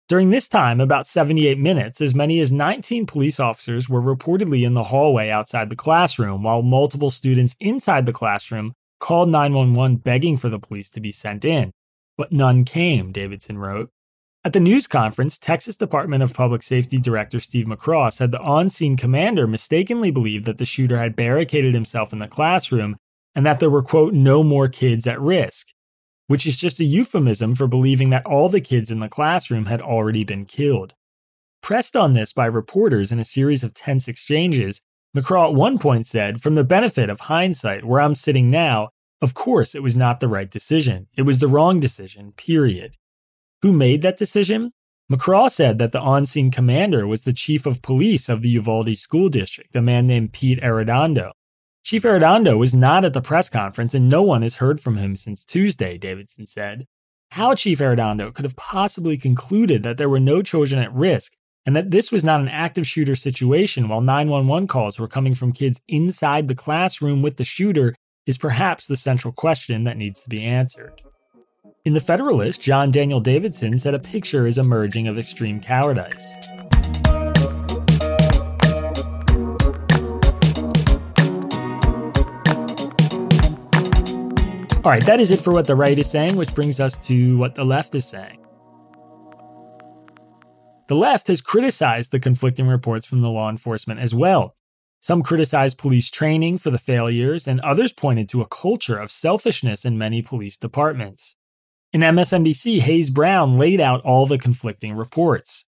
During 0.09 0.31
this 0.31 0.49
time, 0.49 0.81
about 0.81 1.09
78 1.09 1.59
minutes, 1.59 2.01
as 2.01 2.15
many 2.15 2.39
as 2.39 2.53
19 2.53 3.07
police 3.07 3.41
officers 3.41 3.89
were 3.89 4.01
reportedly 4.01 4.65
in 4.65 4.75
the 4.75 4.85
hallway 4.85 5.31
outside 5.31 5.69
the 5.69 5.75
classroom, 5.75 6.45
while 6.45 6.63
multiple 6.63 7.11
students 7.11 7.57
inside 7.59 8.07
the 8.07 8.13
classroom 8.13 8.75
called 9.01 9.31
911 9.31 9.97
begging 9.97 10.37
for 10.37 10.49
the 10.49 10.61
police 10.61 10.91
to 10.91 11.01
be 11.01 11.11
sent 11.11 11.45
in. 11.45 11.73
But 12.21 12.33
none 12.33 12.67
came, 12.67 13.13
Davidson 13.13 13.57
wrote. 13.57 13.91
At 14.45 14.53
the 14.53 14.61
news 14.61 14.87
conference, 14.87 15.39
Texas 15.39 15.75
Department 15.75 16.23
of 16.23 16.35
Public 16.35 16.63
Safety 16.63 16.99
Director 16.99 17.41
Steve 17.41 17.65
McCraw 17.65 18.13
said 18.13 18.31
the 18.31 18.41
on 18.41 18.69
scene 18.69 18.99
commander 18.99 19.47
mistakenly 19.47 20.11
believed 20.11 20.45
that 20.45 20.59
the 20.59 20.67
shooter 20.67 20.99
had 20.99 21.17
barricaded 21.17 21.73
himself 21.73 22.13
in 22.13 22.19
the 22.19 22.29
classroom 22.29 22.99
and 23.35 23.47
that 23.47 23.59
there 23.59 23.71
were, 23.71 23.83
quote, 23.83 24.13
no 24.13 24.43
more 24.43 24.69
kids 24.69 25.07
at 25.07 25.19
risk 25.19 25.69
which 26.31 26.47
is 26.47 26.57
just 26.57 26.79
a 26.79 26.85
euphemism 26.85 27.57
for 27.57 27.67
believing 27.67 28.11
that 28.11 28.25
all 28.25 28.49
the 28.49 28.61
kids 28.61 28.93
in 28.93 29.01
the 29.01 29.09
classroom 29.09 29.65
had 29.65 29.81
already 29.81 30.23
been 30.23 30.45
killed. 30.45 30.95
Pressed 31.61 31.97
on 31.97 32.13
this 32.13 32.33
by 32.33 32.47
reporters 32.47 33.11
in 33.11 33.19
a 33.19 33.25
series 33.25 33.65
of 33.65 33.75
tense 33.75 34.07
exchanges, 34.07 34.81
McCraw 35.17 35.49
at 35.49 35.55
one 35.57 35.77
point 35.77 36.07
said, 36.07 36.41
From 36.41 36.55
the 36.55 36.63
benefit 36.63 37.11
of 37.11 37.23
hindsight, 37.23 37.85
where 37.85 38.01
I'm 38.01 38.15
sitting 38.15 38.49
now, 38.49 38.91
of 39.23 39.35
course 39.35 39.75
it 39.75 39.83
was 39.83 39.97
not 39.97 40.21
the 40.21 40.29
right 40.29 40.51
decision. 40.51 41.09
It 41.17 41.23
was 41.23 41.39
the 41.39 41.49
wrong 41.49 41.81
decision, 41.81 42.33
period. 42.33 42.97
Who 43.63 43.73
made 43.73 44.03
that 44.03 44.17
decision? 44.17 44.73
McCraw 45.11 45.51
said 45.51 45.79
that 45.79 45.93
the 45.93 46.01
on 46.01 46.25
scene 46.25 46.51
commander 46.51 47.07
was 47.07 47.23
the 47.23 47.33
chief 47.33 47.67
of 47.67 47.83
police 47.83 48.29
of 48.29 48.43
the 48.43 48.49
Uvalde 48.51 48.97
School 48.97 49.29
District, 49.29 49.75
a 49.75 49.83
man 49.83 50.07
named 50.07 50.33
Pete 50.33 50.61
Arredondo. 50.61 51.33
Chief 51.83 52.05
Arredondo 52.05 52.57
was 52.59 52.75
not 52.75 53.05
at 53.05 53.13
the 53.13 53.21
press 53.21 53.49
conference 53.49 53.93
and 53.93 54.09
no 54.09 54.23
one 54.23 54.43
has 54.43 54.57
heard 54.57 54.81
from 54.81 54.99
him 54.99 55.17
since 55.17 55.45
Tuesday, 55.45 55.99
Davidson 55.99 56.47
said. 56.47 56.87
How 57.33 57.55
Chief 57.55 57.79
Arredondo 57.79 58.33
could 58.33 58.45
have 58.45 58.57
possibly 58.57 59.17
concluded 59.17 59.83
that 59.83 59.97
there 59.97 60.09
were 60.09 60.21
no 60.21 60.43
children 60.43 60.81
at 60.81 60.93
risk 60.93 61.33
and 61.67 61.75
that 61.75 61.91
this 61.91 62.11
was 62.13 62.25
not 62.25 62.41
an 62.41 62.49
active 62.49 62.87
shooter 62.87 63.15
situation 63.15 63.89
while 63.89 64.01
911 64.01 64.69
calls 64.69 64.99
were 64.99 65.09
coming 65.09 65.35
from 65.35 65.53
kids 65.53 65.81
inside 65.89 66.49
the 66.49 66.55
classroom 66.55 67.23
with 67.23 67.37
the 67.37 67.45
shooter 67.45 67.95
is 68.27 68.39
perhaps 68.39 68.87
the 68.87 68.97
central 68.97 69.33
question 69.33 69.85
that 69.85 69.97
needs 69.97 70.21
to 70.21 70.29
be 70.29 70.45
answered. 70.45 71.03
In 71.85 71.95
The 71.95 72.01
Federalist, 72.01 72.61
John 72.61 72.91
Daniel 72.91 73.21
Davidson 73.21 73.79
said 73.79 73.95
a 73.95 73.99
picture 73.99 74.47
is 74.47 74.59
emerging 74.59 75.09
of 75.09 75.19
extreme 75.19 75.61
cowardice. 75.61 76.37
All 84.83 84.91
right, 84.91 85.05
that 85.05 85.21
is 85.21 85.31
it 85.31 85.41
for 85.41 85.53
what 85.53 85.67
the 85.67 85.77
right 85.77 85.99
is 85.99 86.11
saying, 86.11 86.37
which 86.37 86.55
brings 86.55 86.81
us 86.81 86.97
to 86.99 87.37
what 87.39 87.55
the 87.55 87.65
left 87.65 87.95
is 87.95 88.07
saying. 88.07 88.39
The 90.89 90.97
left 90.97 91.29
has 91.29 91.41
criticized 91.41 92.13
the 92.13 92.19
conflicting 92.19 92.67
reports 92.67 93.07
from 93.07 93.21
the 93.21 93.29
law 93.29 93.49
enforcement 93.49 94.01
as 94.01 94.15
well. 94.15 94.57
Some 95.01 95.23
criticized 95.23 95.79
police 95.79 96.11
training 96.11 96.59
for 96.59 96.71
the 96.71 96.79
failures, 96.79 97.49
and 97.49 97.59
others 97.61 97.93
pointed 97.93 98.29
to 98.29 98.43
a 98.43 98.47
culture 98.47 98.99
of 98.99 99.11
selfishness 99.11 99.85
in 99.85 99.97
many 99.97 100.21
police 100.21 100.59
departments. 100.59 101.37
In 101.93 102.03
MSNBC, 102.03 102.81
Hayes 102.81 103.09
Brown 103.11 103.59
laid 103.59 103.81
out 103.81 104.03
all 104.03 104.27
the 104.27 104.39
conflicting 104.39 104.95
reports. 104.95 105.65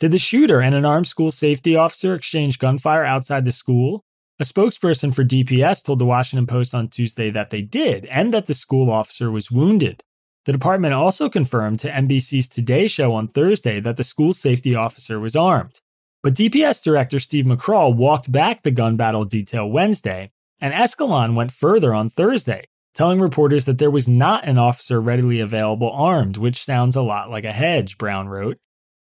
Did 0.00 0.10
the 0.10 0.18
shooter 0.18 0.60
and 0.60 0.74
an 0.74 0.84
armed 0.84 1.06
school 1.06 1.30
safety 1.30 1.76
officer 1.76 2.12
exchange 2.14 2.58
gunfire 2.58 3.04
outside 3.04 3.44
the 3.44 3.52
school? 3.52 4.04
A 4.40 4.44
spokesperson 4.44 5.14
for 5.14 5.24
DPS 5.24 5.84
told 5.84 6.00
the 6.00 6.04
Washington 6.04 6.48
Post 6.48 6.74
on 6.74 6.88
Tuesday 6.88 7.30
that 7.30 7.50
they 7.50 7.62
did 7.62 8.06
and 8.06 8.34
that 8.34 8.46
the 8.46 8.54
school 8.54 8.90
officer 8.90 9.30
was 9.30 9.52
wounded. 9.52 10.02
The 10.44 10.52
department 10.52 10.92
also 10.92 11.28
confirmed 11.28 11.78
to 11.80 11.88
NBC's 11.88 12.48
Today 12.48 12.88
Show 12.88 13.14
on 13.14 13.28
Thursday 13.28 13.78
that 13.78 13.96
the 13.96 14.02
school 14.02 14.32
safety 14.32 14.74
officer 14.74 15.20
was 15.20 15.36
armed. 15.36 15.80
But 16.22 16.34
DPS 16.34 16.84
Director 16.84 17.18
Steve 17.18 17.46
McCraw 17.46 17.94
walked 17.94 18.30
back 18.30 18.62
the 18.62 18.70
gun 18.70 18.96
battle 18.96 19.24
detail 19.24 19.68
Wednesday, 19.68 20.30
and 20.60 20.72
Escalon 20.72 21.34
went 21.34 21.50
further 21.50 21.92
on 21.92 22.10
Thursday, 22.10 22.68
telling 22.94 23.20
reporters 23.20 23.64
that 23.64 23.78
there 23.78 23.90
was 23.90 24.08
not 24.08 24.44
an 24.46 24.56
officer 24.56 25.00
readily 25.00 25.40
available 25.40 25.90
armed, 25.90 26.36
which 26.36 26.62
sounds 26.62 26.94
a 26.94 27.02
lot 27.02 27.28
like 27.28 27.44
a 27.44 27.50
hedge, 27.50 27.98
Brown 27.98 28.28
wrote. 28.28 28.58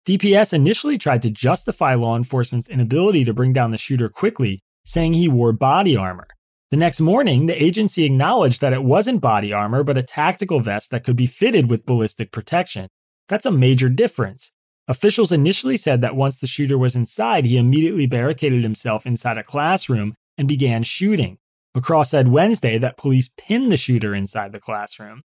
DPS 0.06 0.52
initially 0.52 0.96
tried 0.96 1.22
to 1.22 1.30
justify 1.30 1.94
law 1.94 2.16
enforcement's 2.16 2.68
inability 2.68 3.24
to 3.24 3.34
bring 3.34 3.52
down 3.52 3.72
the 3.72 3.78
shooter 3.78 4.08
quickly 4.08 4.62
saying 4.84 5.14
he 5.14 5.28
wore 5.28 5.52
body 5.52 5.96
armor. 5.96 6.28
The 6.70 6.76
next 6.76 7.00
morning, 7.00 7.46
the 7.46 7.62
agency 7.62 8.04
acknowledged 8.04 8.60
that 8.60 8.72
it 8.72 8.84
wasn't 8.84 9.20
body 9.20 9.52
armor, 9.52 9.82
but 9.82 9.98
a 9.98 10.02
tactical 10.02 10.60
vest 10.60 10.90
that 10.92 11.02
could 11.02 11.16
be 11.16 11.26
fitted 11.26 11.68
with 11.68 11.84
ballistic 11.84 12.30
protection. 12.30 12.88
That's 13.28 13.44
a 13.44 13.50
major 13.50 13.88
difference. 13.88 14.52
Officials 14.88 15.32
initially 15.32 15.76
said 15.76 16.00
that 16.00 16.16
once 16.16 16.38
the 16.38 16.46
shooter 16.46 16.78
was 16.78 16.96
inside, 16.96 17.44
he 17.44 17.58
immediately 17.58 18.06
barricaded 18.06 18.62
himself 18.62 19.04
inside 19.04 19.36
a 19.36 19.42
classroom 19.42 20.14
and 20.38 20.48
began 20.48 20.82
shooting. 20.82 21.36
McCraw 21.76 22.06
said 22.06 22.28
Wednesday 22.28 22.78
that 22.78 22.96
police 22.96 23.30
pinned 23.36 23.70
the 23.70 23.76
shooter 23.76 24.14
inside 24.14 24.52
the 24.52 24.60
classroom. 24.60 25.22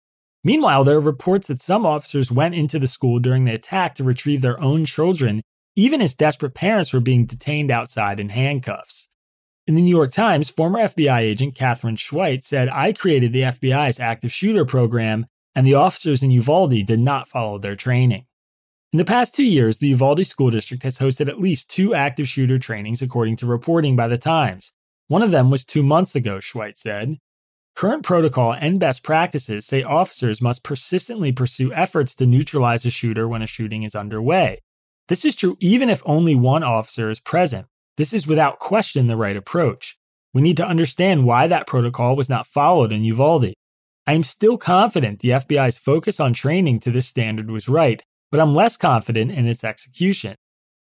Meanwhile, 0.45 0.85
there 0.85 0.95
are 0.95 1.01
reports 1.01 1.47
that 1.47 1.61
some 1.61 1.85
officers 1.85 2.31
went 2.31 2.55
into 2.55 2.79
the 2.79 2.87
school 2.87 3.19
during 3.19 3.43
the 3.43 3.53
attack 3.53 3.95
to 3.95 4.03
retrieve 4.05 4.41
their 4.41 4.61
own 4.61 4.85
children, 4.85 5.41
even 5.75 6.01
as 6.01 6.15
desperate 6.15 6.53
parents 6.53 6.93
were 6.93 7.01
being 7.01 7.25
detained 7.25 7.69
outside 7.69 8.21
in 8.21 8.29
handcuffs. 8.29 9.09
In 9.67 9.75
the 9.75 9.81
New 9.81 9.95
York 9.95 10.13
Times, 10.13 10.49
former 10.49 10.79
FBI 10.79 11.19
agent 11.19 11.55
Katherine 11.55 11.97
Schweit 11.97 12.43
said, 12.43 12.69
I 12.69 12.93
created 12.93 13.33
the 13.33 13.41
FBI's 13.41 13.99
active 13.99 14.31
shooter 14.31 14.63
program, 14.63 15.25
and 15.53 15.67
the 15.67 15.75
officers 15.75 16.23
in 16.23 16.31
Uvalde 16.31 16.85
did 16.85 16.99
not 16.99 17.27
follow 17.27 17.57
their 17.57 17.75
training. 17.75 18.23
In 18.91 18.97
the 18.97 19.05
past 19.05 19.35
two 19.35 19.43
years, 19.43 19.77
the 19.77 19.89
Uvalde 19.89 20.25
School 20.25 20.49
District 20.49 20.81
has 20.81 20.97
hosted 20.97 21.27
at 21.27 21.39
least 21.39 21.69
two 21.69 21.93
active 21.93 22.27
shooter 22.27 22.57
trainings, 22.57 23.03
according 23.03 23.35
to 23.35 23.45
reporting 23.45 23.95
by 23.95 24.07
the 24.07 24.17
Times. 24.17 24.71
One 25.07 25.21
of 25.21 25.29
them 25.29 25.51
was 25.51 25.63
two 25.63 25.83
months 25.83 26.15
ago, 26.15 26.37
Schweit 26.37 26.75
said. 26.75 27.19
Current 27.75 28.01
protocol 28.01 28.51
and 28.53 28.79
best 28.79 29.03
practices 29.03 29.67
say 29.67 29.83
officers 29.83 30.41
must 30.41 30.63
persistently 30.63 31.31
pursue 31.31 31.71
efforts 31.71 32.15
to 32.15 32.25
neutralize 32.25 32.83
a 32.83 32.89
shooter 32.89 33.27
when 33.27 33.43
a 33.43 33.47
shooting 33.47 33.83
is 33.83 33.93
underway. 33.93 34.59
This 35.07 35.23
is 35.23 35.35
true 35.35 35.55
even 35.59 35.87
if 35.87 36.01
only 36.03 36.33
one 36.33 36.63
officer 36.63 37.11
is 37.11 37.19
present. 37.19 37.67
This 37.95 38.11
is 38.11 38.25
without 38.25 38.57
question 38.57 39.05
the 39.05 39.15
right 39.15 39.37
approach. 39.37 39.99
We 40.33 40.41
need 40.41 40.57
to 40.57 40.67
understand 40.67 41.25
why 41.25 41.45
that 41.45 41.67
protocol 41.67 42.15
was 42.15 42.27
not 42.27 42.47
followed 42.47 42.91
in 42.91 43.03
Uvalde. 43.03 43.53
I 44.07 44.13
am 44.13 44.23
still 44.23 44.57
confident 44.57 45.19
the 45.19 45.29
FBI's 45.29 45.77
focus 45.77 46.19
on 46.19 46.33
training 46.33 46.79
to 46.79 46.91
this 46.91 47.07
standard 47.07 47.51
was 47.51 47.69
right, 47.69 48.01
but 48.31 48.39
I'm 48.39 48.55
less 48.55 48.77
confident 48.77 49.31
in 49.31 49.47
its 49.47 49.63
execution. 49.63 50.35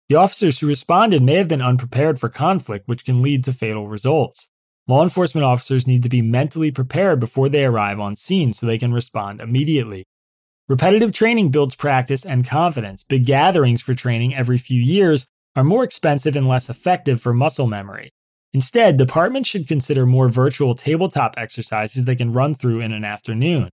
The 0.08 0.16
officers 0.16 0.58
who 0.58 0.66
responded 0.66 1.22
may 1.22 1.34
have 1.34 1.48
been 1.48 1.62
unprepared 1.62 2.18
for 2.18 2.28
conflict, 2.28 2.88
which 2.88 3.04
can 3.04 3.22
lead 3.22 3.44
to 3.44 3.52
fatal 3.52 3.88
results. 3.88 4.48
Law 4.86 5.02
enforcement 5.02 5.44
officers 5.44 5.86
need 5.86 6.02
to 6.02 6.08
be 6.08 6.22
mentally 6.22 6.70
prepared 6.70 7.20
before 7.20 7.50
they 7.50 7.64
arrive 7.64 8.00
on 8.00 8.16
scene 8.16 8.54
so 8.54 8.64
they 8.64 8.78
can 8.78 8.92
respond 8.94 9.40
immediately. 9.40 10.06
Repetitive 10.66 11.12
training 11.12 11.50
builds 11.50 11.74
practice 11.74 12.24
and 12.24 12.46
confidence. 12.46 13.02
Big 13.02 13.26
gatherings 13.26 13.82
for 13.82 13.94
training 13.94 14.34
every 14.34 14.58
few 14.58 14.80
years 14.80 15.26
are 15.54 15.64
more 15.64 15.84
expensive 15.84 16.36
and 16.36 16.48
less 16.48 16.70
effective 16.70 17.20
for 17.20 17.34
muscle 17.34 17.66
memory. 17.66 18.10
Instead, 18.54 18.96
departments 18.96 19.48
should 19.48 19.68
consider 19.68 20.06
more 20.06 20.28
virtual 20.28 20.74
tabletop 20.74 21.34
exercises 21.36 22.04
they 22.04 22.16
can 22.16 22.32
run 22.32 22.54
through 22.54 22.80
in 22.80 22.92
an 22.92 23.04
afternoon. 23.04 23.68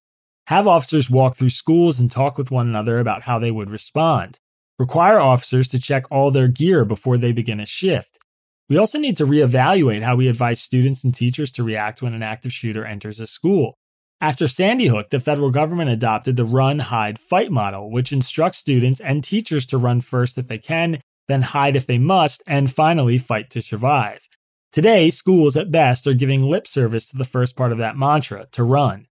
Have 0.47 0.67
officers 0.67 1.09
walk 1.09 1.35
through 1.35 1.49
schools 1.49 1.99
and 1.99 2.09
talk 2.09 2.37
with 2.37 2.51
one 2.51 2.67
another 2.67 2.99
about 2.99 3.23
how 3.23 3.39
they 3.39 3.51
would 3.51 3.69
respond. 3.69 4.39
Require 4.77 5.19
officers 5.19 5.67
to 5.69 5.79
check 5.79 6.05
all 6.11 6.31
their 6.31 6.47
gear 6.47 6.85
before 6.85 7.17
they 7.17 7.31
begin 7.31 7.59
a 7.59 7.65
shift. 7.65 8.19
We 8.69 8.77
also 8.77 8.99
need 8.99 9.17
to 9.17 9.25
reevaluate 9.25 10.03
how 10.03 10.15
we 10.15 10.27
advise 10.27 10.61
students 10.61 11.03
and 11.03 11.13
teachers 11.13 11.51
to 11.53 11.63
react 11.63 12.01
when 12.01 12.13
an 12.13 12.23
active 12.23 12.53
shooter 12.53 12.85
enters 12.85 13.19
a 13.19 13.27
school. 13.27 13.75
After 14.21 14.47
Sandy 14.47 14.87
Hook, 14.87 15.09
the 15.09 15.19
federal 15.19 15.51
government 15.51 15.89
adopted 15.89 16.35
the 16.35 16.45
run, 16.45 16.79
hide, 16.79 17.19
fight 17.19 17.51
model, 17.51 17.91
which 17.91 18.11
instructs 18.11 18.59
students 18.59 18.99
and 18.99 19.23
teachers 19.23 19.65
to 19.67 19.77
run 19.77 20.01
first 20.01 20.37
if 20.37 20.47
they 20.47 20.57
can 20.57 20.99
then 21.27 21.41
hide 21.41 21.75
if 21.75 21.87
they 21.87 21.97
must, 21.97 22.43
and 22.45 22.71
finally 22.71 23.17
fight 23.17 23.49
to 23.51 23.61
survive. 23.61 24.27
Today, 24.71 25.09
schools 25.09 25.55
at 25.55 25.71
best 25.71 26.05
are 26.05 26.13
giving 26.13 26.43
lip 26.43 26.67
service 26.67 27.09
to 27.09 27.17
the 27.17 27.25
first 27.25 27.55
part 27.55 27.71
of 27.71 27.77
that 27.77 27.97
mantra 27.97 28.45
to 28.51 28.63
run. 28.63 29.07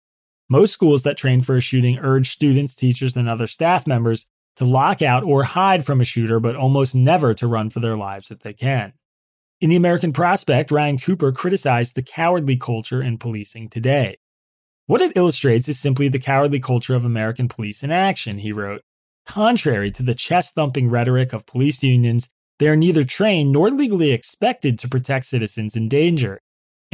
Most 0.49 0.73
schools 0.73 1.03
that 1.05 1.17
train 1.17 1.41
for 1.41 1.57
a 1.57 1.61
shooting 1.61 1.99
urge 1.99 2.31
students, 2.31 2.75
teachers, 2.75 3.17
and 3.17 3.29
other 3.29 3.47
staff 3.47 3.87
members 3.87 4.27
to 4.57 4.65
lock 4.65 5.03
out 5.03 5.25
or 5.25 5.45
hide 5.45 5.85
from 5.85 6.01
a 6.01 6.05
shooter, 6.05 6.39
but 6.39 6.57
almost 6.57 6.95
never 6.95 7.35
to 7.35 7.47
run 7.47 7.71
for 7.71 7.81
their 7.81 7.97
lives 7.97 8.31
if 8.31 8.41
they 8.41 8.53
can. 8.53 8.93
In 9.61 9.71
The 9.71 9.77
American 9.77 10.13
Prospect, 10.13 10.71
Ryan 10.71 10.99
Cooper 10.99 11.33
criticized 11.33 11.95
the 11.95 12.03
cowardly 12.03 12.57
culture 12.57 13.03
in 13.03 13.19
policing 13.19 13.71
today. 13.71 14.19
What 14.87 15.01
it 15.01 15.17
illustrates 15.17 15.69
is 15.69 15.81
simply 15.81 16.09
the 16.09 16.19
cowardly 16.19 16.61
culture 16.61 16.95
of 16.95 17.05
American 17.05 17.49
police 17.49 17.83
in 17.83 17.91
action, 17.91 18.39
he 18.39 18.53
wrote. 18.53 18.83
Contrary 19.25 19.91
to 19.93 20.03
the 20.03 20.15
chest 20.15 20.55
thumping 20.55 20.91
rhetoric 20.91 21.33
of 21.33 21.47
police 21.47 21.83
unions, 21.83 22.29
they 22.59 22.69
are 22.69 22.77
neither 22.77 23.05
trained 23.05 23.53
nor 23.53 23.71
legally 23.71 24.11
expected 24.11 24.79
to 24.79 24.89
protect 24.89 25.25
citizens 25.25 25.75
in 25.75 25.89
danger. 25.89 26.41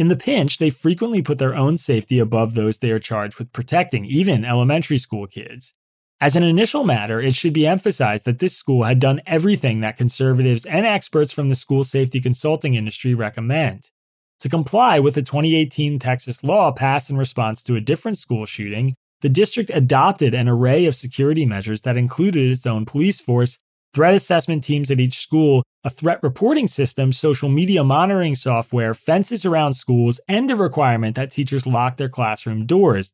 In 0.01 0.09
the 0.09 0.17
pinch, 0.17 0.57
they 0.57 0.71
frequently 0.71 1.21
put 1.21 1.37
their 1.37 1.55
own 1.55 1.77
safety 1.77 2.19
above 2.19 2.55
those 2.55 2.79
they 2.79 2.91
are 2.91 2.99
charged 2.99 3.39
with 3.39 3.53
protecting, 3.53 4.07
even 4.07 4.47
elementary 4.47 4.97
school 4.97 5.27
kids. 5.27 5.75
As 6.23 6.37
an 6.37 6.43
initial 6.43 6.85
matter, 6.85 7.21
it 7.21 7.35
should 7.35 7.53
be 7.53 7.67
emphasized 7.67 8.25
that 8.25 8.39
this 8.39 8.57
school 8.57 8.85
had 8.85 8.99
done 8.99 9.21
everything 9.27 9.81
that 9.81 9.99
conservatives 9.99 10.65
and 10.65 10.87
experts 10.87 11.33
from 11.33 11.51
the 11.51 11.55
school 11.55 11.85
safety 11.85 12.19
consulting 12.19 12.77
industry 12.77 13.13
recommend. 13.13 13.91
To 14.39 14.49
comply 14.49 14.99
with 14.99 15.17
the 15.17 15.23
2018 15.23 15.99
Texas 15.99 16.43
law 16.43 16.73
passed 16.73 17.11
in 17.11 17.19
response 17.19 17.63
to 17.65 17.77
a 17.77 17.81
different 17.83 18.17
school 18.17 18.47
shooting, 18.47 18.95
the 19.21 19.29
district 19.29 19.71
adopted 19.75 20.33
an 20.33 20.49
array 20.49 20.87
of 20.87 20.95
security 20.95 21.45
measures 21.45 21.83
that 21.83 21.99
included 21.99 22.51
its 22.51 22.65
own 22.65 22.87
police 22.87 23.21
force, 23.21 23.59
threat 23.93 24.15
assessment 24.15 24.65
teams 24.65 24.91
at 24.91 25.01
each 25.01 25.19
school, 25.19 25.63
a 25.85 25.91
threat 25.91 26.23
reporting 26.23 26.67
system, 26.67 27.13
social 27.13 27.49
media 27.49 27.83
monitoring 27.83 28.35
software, 28.35 28.95
fences 28.95 29.45
around 29.45 29.73
schools, 29.73 30.21
and 30.29 30.51
a 30.51 30.57
requirement 30.57 31.17
that 31.17 31.31
teachers 31.31 31.67
lock 31.67 31.97
their 31.97 32.09
classroom 32.09 32.67
doors. 32.67 33.13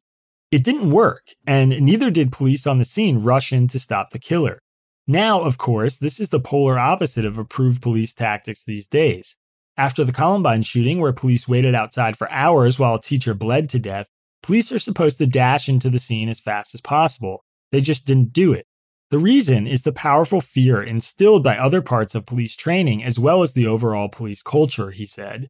It 0.50 0.64
didn't 0.64 0.90
work, 0.90 1.28
and 1.47 1.80
neither 1.80 2.11
did 2.11 2.33
police 2.33 2.66
on 2.66 2.78
the 2.78 2.85
scene 2.85 3.18
rush 3.18 3.52
in 3.52 3.68
to 3.68 3.78
stop 3.78 4.11
the 4.11 4.18
killer. 4.18 4.61
Now, 5.06 5.40
of 5.40 5.59
course, 5.59 5.99
this 5.99 6.18
is 6.18 6.30
the 6.30 6.40
polar 6.40 6.78
opposite 6.78 7.25
of 7.25 7.38
approved 7.38 7.83
police 7.83 8.12
tactics 8.12 8.64
these 8.64 8.88
days. 8.88 9.37
After 9.76 10.04
the 10.04 10.12
Columbine 10.12 10.62
shooting, 10.62 11.00
where 11.00 11.12
police 11.12 11.47
waited 11.47 11.75
outside 11.75 12.16
for 12.16 12.30
hours 12.30 12.78
while 12.78 12.95
a 12.95 13.00
teacher 13.00 13.35
bled 13.35 13.68
to 13.71 13.78
death, 13.78 14.09
police 14.42 14.73
are 14.73 14.78
supposed 14.78 15.18
to 15.18 15.26
dash 15.26 15.68
into 15.68 15.90
the 15.90 15.99
scene 15.99 16.28
as 16.28 16.40
fast 16.40 16.75
as 16.75 16.80
possible. 16.80 17.45
They 17.73 17.80
just 17.80 18.06
didn't 18.06 18.33
do 18.33 18.52
it. 18.52 18.66
The 19.10 19.18
reason 19.18 19.68
is 19.68 19.82
the 19.82 19.92
powerful 19.92 20.40
fear 20.40 20.82
instilled 20.82 21.44
by 21.44 21.56
other 21.56 21.80
parts 21.80 22.16
of 22.16 22.26
police 22.26 22.56
training 22.56 23.04
as 23.04 23.20
well 23.20 23.42
as 23.42 23.52
the 23.52 23.66
overall 23.66 24.08
police 24.08 24.42
culture, 24.42 24.90
he 24.90 25.06
said. 25.06 25.48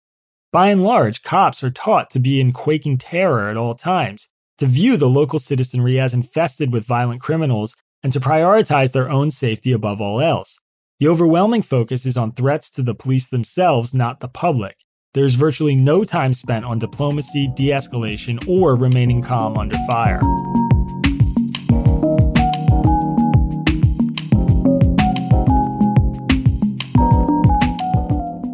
By 0.53 0.69
and 0.69 0.85
large, 0.85 1.23
cops 1.23 1.63
are 1.65 1.71
taught 1.71 2.11
to 2.11 2.19
be 2.19 2.39
in 2.39 2.53
quaking 2.53 2.99
terror 2.99 3.49
at 3.49 3.57
all 3.57 3.75
times, 3.75 4.29
to 4.59 4.67
view 4.67 4.99
the 4.99 5.09
local 5.09 5.39
citizenry 5.39 5.99
as 5.99 6.13
infested 6.13 6.71
with 6.71 6.85
violent 6.85 7.23
criminals, 7.23 7.75
and 8.03 8.13
to 8.13 8.21
prioritize 8.21 8.93
their 8.93 9.11
own 9.11 9.31
safety 9.31 9.73
above 9.73 10.03
all 10.03 10.21
else. 10.21 10.59
The 11.01 11.09
overwhelming 11.09 11.63
focus 11.63 12.05
is 12.05 12.17
on 12.17 12.33
threats 12.33 12.71
to 12.73 12.83
the 12.83 12.95
police 12.95 13.29
themselves, 13.29 13.95
not 13.95 14.21
the 14.21 14.29
public. 14.29 14.77
There's 15.15 15.35
virtually 15.35 15.77
no 15.77 16.05
time 16.05 16.35
spent 16.35 16.67
on 16.67 16.79
diplomacy, 16.79 17.51
de 17.55 17.69
escalation, 17.69 18.47
or 18.47 18.75
remaining 18.75 19.23
calm 19.23 19.57
under 19.57 19.79
fire. 19.87 20.21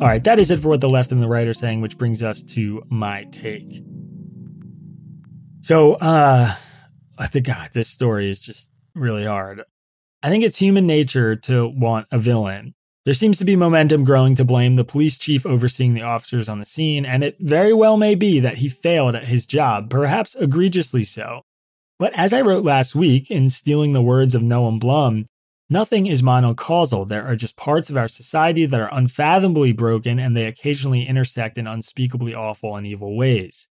All 0.03 0.09
right, 0.09 0.25
that 0.25 0.41
is 0.41 0.51
it 0.51 0.59
for 0.59 0.67
what 0.67 0.81
the 0.81 0.89
left 0.89 1.13
and 1.13 1.23
the 1.23 1.29
right 1.29 1.47
are 1.47 1.55
saying, 1.55 1.81
which 1.81 1.97
brings 1.97 2.25
us 2.25 2.43
to 2.43 2.83
my 2.91 3.23
take. 3.31 3.85
So, 5.61 5.93
uh, 5.95 6.57
I 7.19 7.27
think 7.29 7.47
God, 7.47 7.71
this 7.73 7.89
story 7.89 8.29
is 8.29 8.41
just 8.41 8.69
really 8.97 9.25
hard. 9.25 9.63
I 10.21 10.29
think 10.29 10.43
it's 10.43 10.59
human 10.59 10.89
nature 10.89 11.37
to 11.37 11.69
want 11.69 12.09
a 12.11 12.19
villain. 12.19 12.75
There 13.05 13.15
seems 13.15 13.39
to 13.39 13.45
be 13.45 13.55
momentum 13.55 14.03
growing 14.03 14.35
to 14.35 14.45
blame 14.45 14.75
the 14.75 14.83
police 14.83 15.17
chief 15.17 15.47
overseeing 15.47 15.95
the 15.95 16.03
officers 16.03 16.49
on 16.49 16.59
the 16.59 16.67
scene, 16.67 17.07
and 17.07 17.23
it 17.23 17.37
very 17.39 17.73
well 17.73 17.97
may 17.97 18.17
be 18.17 18.41
that 18.41 18.57
he 18.57 18.69
failed 18.69 19.15
at 19.15 19.27
his 19.27 19.47
job, 19.47 19.89
perhaps 19.89 20.35
egregiously 20.35 21.05
so. 21.05 21.43
But 22.01 22.13
as 22.15 22.33
I 22.33 22.41
wrote 22.41 22.65
last 22.65 22.97
week 22.97 23.31
in 23.31 23.49
stealing 23.49 23.93
the 23.93 24.03
words 24.03 24.35
of 24.35 24.43
Noam 24.43 24.81
Blum, 24.81 25.27
nothing 25.73 26.07
is 26.07 26.23
monocausal. 26.23 27.09
There 27.09 27.27
are 27.27 27.35
just 27.35 27.57
parts 27.57 27.91
of 27.91 27.97
our 27.97 28.09
society 28.09 28.67
that 28.67 28.81
are 28.81 28.95
unfathomably 28.95 29.73
broken, 29.73 30.19
and 30.19 30.37
they 30.37 30.47
occasionally 30.47 31.07
intersect 31.07 31.59
in 31.59 31.67
unspeakably 31.67 32.35
awful 32.35 32.77
and 32.77 32.87
evil 32.87 33.17
ways. 33.17 33.69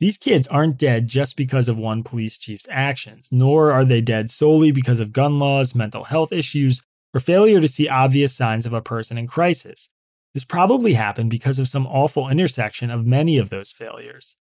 These 0.00 0.18
kids 0.18 0.48
aren't 0.48 0.78
dead 0.78 1.06
just 1.06 1.36
because 1.36 1.68
of 1.68 1.78
one 1.78 2.02
police 2.02 2.36
chief's 2.36 2.66
actions, 2.70 3.28
nor 3.30 3.70
are 3.70 3.84
they 3.84 4.00
dead 4.00 4.30
solely 4.30 4.72
because 4.72 4.98
of 4.98 5.12
gun 5.12 5.38
laws, 5.38 5.74
mental 5.74 6.04
health 6.04 6.32
issues, 6.32 6.82
or 7.14 7.20
failure 7.20 7.60
to 7.60 7.68
see 7.68 7.88
obvious 7.88 8.34
signs 8.34 8.66
of 8.66 8.72
a 8.72 8.82
person 8.82 9.16
in 9.16 9.26
crisis. 9.28 9.90
This 10.32 10.44
probably 10.44 10.94
happened 10.94 11.30
because 11.30 11.60
of 11.60 11.68
some 11.68 11.86
awful 11.86 12.28
intersection 12.28 12.90
of 12.90 13.06
many 13.06 13.38
of 13.38 13.50
those 13.50 13.70
failures. 13.70 14.36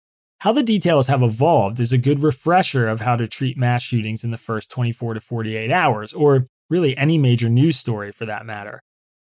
How 0.40 0.52
the 0.52 0.62
details 0.62 1.06
have 1.06 1.22
evolved 1.22 1.80
is 1.80 1.92
a 1.92 1.98
good 1.98 2.20
refresher 2.20 2.87
of 2.87 3.00
how 3.00 3.16
to 3.16 3.26
treat 3.26 3.56
mass 3.56 3.82
shootings 3.82 4.22
in 4.22 4.30
the 4.30 4.37
first 4.37 4.70
24 4.70 5.14
to 5.14 5.20
48 5.20 5.72
hours, 5.72 6.12
or 6.12 6.46
really 6.70 6.96
any 6.96 7.18
major 7.18 7.48
news 7.48 7.76
story 7.76 8.12
for 8.12 8.26
that 8.26 8.46
matter. 8.46 8.81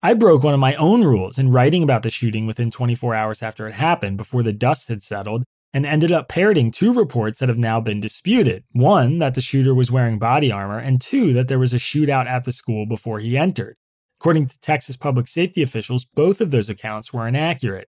I 0.01 0.13
broke 0.13 0.43
one 0.43 0.53
of 0.53 0.59
my 0.59 0.75
own 0.75 1.03
rules 1.03 1.39
in 1.39 1.51
writing 1.51 1.81
about 1.81 2.03
the 2.03 2.09
shooting 2.09 2.45
within 2.45 2.69
24 2.69 3.15
hours 3.15 3.41
after 3.41 3.67
it 3.67 3.73
happened, 3.73 4.17
before 4.17 4.43
the 4.43 4.53
dust 4.53 4.87
had 4.87 5.01
settled, 5.01 5.43
and 5.73 5.85
ended 5.85 6.11
up 6.11 6.29
parroting 6.29 6.71
two 6.71 6.93
reports 6.93 7.39
that 7.39 7.49
have 7.49 7.57
now 7.57 7.81
been 7.81 7.99
disputed. 7.99 8.63
One, 8.71 9.19
that 9.19 9.35
the 9.35 9.41
shooter 9.41 9.73
was 9.73 9.91
wearing 9.91 10.19
body 10.19 10.51
armor, 10.51 10.77
and 10.77 11.01
two, 11.01 11.33
that 11.33 11.47
there 11.47 11.59
was 11.59 11.73
a 11.73 11.77
shootout 11.77 12.27
at 12.27 12.45
the 12.45 12.53
school 12.53 12.85
before 12.85 13.19
he 13.19 13.37
entered. 13.37 13.75
According 14.19 14.47
to 14.47 14.59
Texas 14.59 14.95
public 14.95 15.27
safety 15.27 15.61
officials, 15.61 16.05
both 16.05 16.39
of 16.39 16.51
those 16.51 16.69
accounts 16.69 17.11
were 17.11 17.27
inaccurate. 17.27 17.89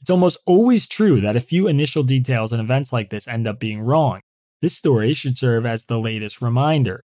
It's 0.00 0.10
almost 0.10 0.38
always 0.46 0.88
true 0.88 1.20
that 1.20 1.36
a 1.36 1.40
few 1.40 1.68
initial 1.68 2.02
details 2.02 2.52
in 2.52 2.58
events 2.58 2.92
like 2.92 3.10
this 3.10 3.28
end 3.28 3.46
up 3.46 3.60
being 3.60 3.80
wrong. 3.80 4.20
This 4.62 4.76
story 4.76 5.12
should 5.12 5.38
serve 5.38 5.64
as 5.66 5.84
the 5.84 5.98
latest 5.98 6.42
reminder. 6.42 7.04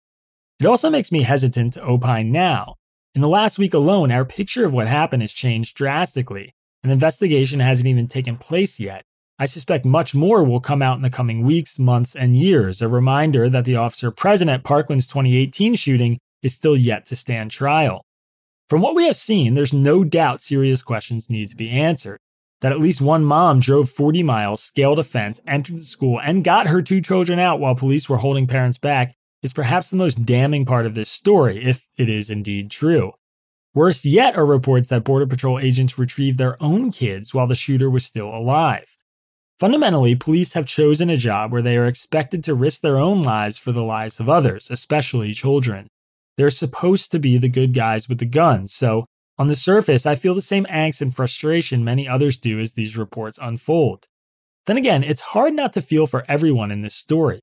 It 0.60 0.66
also 0.66 0.90
makes 0.90 1.12
me 1.12 1.24
hesitant 1.24 1.74
to 1.74 1.86
opine 1.86 2.32
now. 2.32 2.76
In 3.14 3.22
the 3.22 3.28
last 3.28 3.58
week 3.58 3.74
alone, 3.74 4.12
our 4.12 4.26
picture 4.26 4.66
of 4.66 4.74
what 4.74 4.88
happened 4.88 5.22
has 5.22 5.34
changed 5.34 5.76
drastically. 5.76 6.54
An 6.84 6.92
investigation 6.92 7.60
hasn't 7.60 7.88
even 7.88 8.08
taken 8.08 8.38
place 8.38 8.80
yet, 8.80 9.04
I 9.38 9.48
suspect 9.48 9.84
much 9.84 10.16
more 10.16 10.46
will 10.46 10.62
come 10.62 10.82
out 10.82 10.96
in 10.96 11.02
the 11.02 11.10
coming 11.10 11.44
weeks, 11.44 11.78
months, 11.78 12.16
and 12.16 12.38
years. 12.38 12.82
A 12.82 12.88
reminder 12.88 13.50
that 13.50 13.66
the 13.66 13.76
officer 13.76 14.10
present 14.10 14.50
at 14.50 14.64
Parkland's 14.64 15.08
2018 15.08 15.76
shooting 15.76 16.20
is 16.42 16.56
still 16.56 16.78
yet 16.78 17.06
to 17.08 17.18
stand 17.18 17.52
trial. 17.52 18.06
From 18.70 18.82
what 18.82 18.96
we 18.96 19.06
have 19.08 19.18
seen, 19.18 19.54
there's 19.54 19.74
no 19.74 20.06
doubt 20.06 20.40
serious 20.40 20.82
questions 20.82 21.30
need 21.30 21.50
to 21.50 21.56
be 21.56 21.70
answered. 21.70 22.20
That 22.62 22.72
at 22.72 22.80
least 22.80 23.02
one 23.02 23.26
mom 23.26 23.60
drove 23.60 23.90
40 23.90 24.24
miles, 24.24 24.64
scaled 24.64 25.00
a 25.00 25.04
fence, 25.04 25.42
entered 25.46 25.80
the 25.80 25.84
school, 25.84 26.18
and 26.18 26.44
got 26.44 26.68
her 26.68 26.82
two 26.82 27.02
children 27.02 27.38
out 27.38 27.60
while 27.60 27.76
police 27.76 28.08
were 28.08 28.18
holding 28.18 28.48
parents 28.48 28.78
back 28.78 29.16
is 29.44 29.54
perhaps 29.54 29.90
the 29.90 29.98
most 29.98 30.26
damning 30.26 30.66
part 30.66 30.86
of 30.86 30.96
this 30.96 31.10
story, 31.10 31.64
if 31.64 31.88
it 31.98 32.10
is 32.10 32.30
indeed 32.30 32.72
true. 32.72 33.14
Worse 33.74 34.06
yet 34.06 34.36
are 34.36 34.46
reports 34.46 34.88
that 34.90 35.04
Border 35.04 35.28
Patrol 35.28 35.60
agents 35.60 36.00
retrieved 36.00 36.38
their 36.38 36.62
own 36.64 36.92
kids 36.92 37.34
while 37.34 37.48
the 37.48 37.56
shooter 37.56 37.90
was 37.90 38.06
still 38.06 38.34
alive. 38.34 38.96
Fundamentally, 39.60 40.16
police 40.16 40.54
have 40.54 40.66
chosen 40.66 41.10
a 41.10 41.18
job 41.18 41.52
where 41.52 41.62
they 41.62 41.78
are 41.78 41.86
expected 41.86 42.44
to 42.44 42.56
risk 42.56 42.82
their 42.82 42.98
own 42.98 43.22
lives 43.22 43.58
for 43.58 43.72
the 43.72 43.84
lives 43.84 44.20
of 44.20 44.30
others, 44.30 44.70
especially 44.70 45.34
children. 45.34 45.88
They're 46.38 46.50
supposed 46.50 47.12
to 47.12 47.20
be 47.20 47.38
the 47.38 47.50
good 47.50 47.74
guys 47.74 48.10
with 48.10 48.20
the 48.20 48.26
guns, 48.26 48.74
so 48.74 49.06
on 49.38 49.48
the 49.48 49.56
surface, 49.56 50.06
I 50.06 50.16
feel 50.16 50.34
the 50.34 50.42
same 50.42 50.66
angst 50.66 51.02
and 51.02 51.14
frustration 51.14 51.84
many 51.84 52.08
others 52.08 52.40
do 52.40 52.60
as 52.60 52.74
these 52.74 52.98
reports 52.98 53.38
unfold. 53.42 54.06
Then 54.66 54.78
again, 54.78 55.04
it's 55.04 55.22
hard 55.22 55.54
not 55.54 55.74
to 55.74 55.82
feel 55.82 56.08
for 56.08 56.24
everyone 56.28 56.72
in 56.72 56.82
this 56.82 56.96
story. 56.96 57.42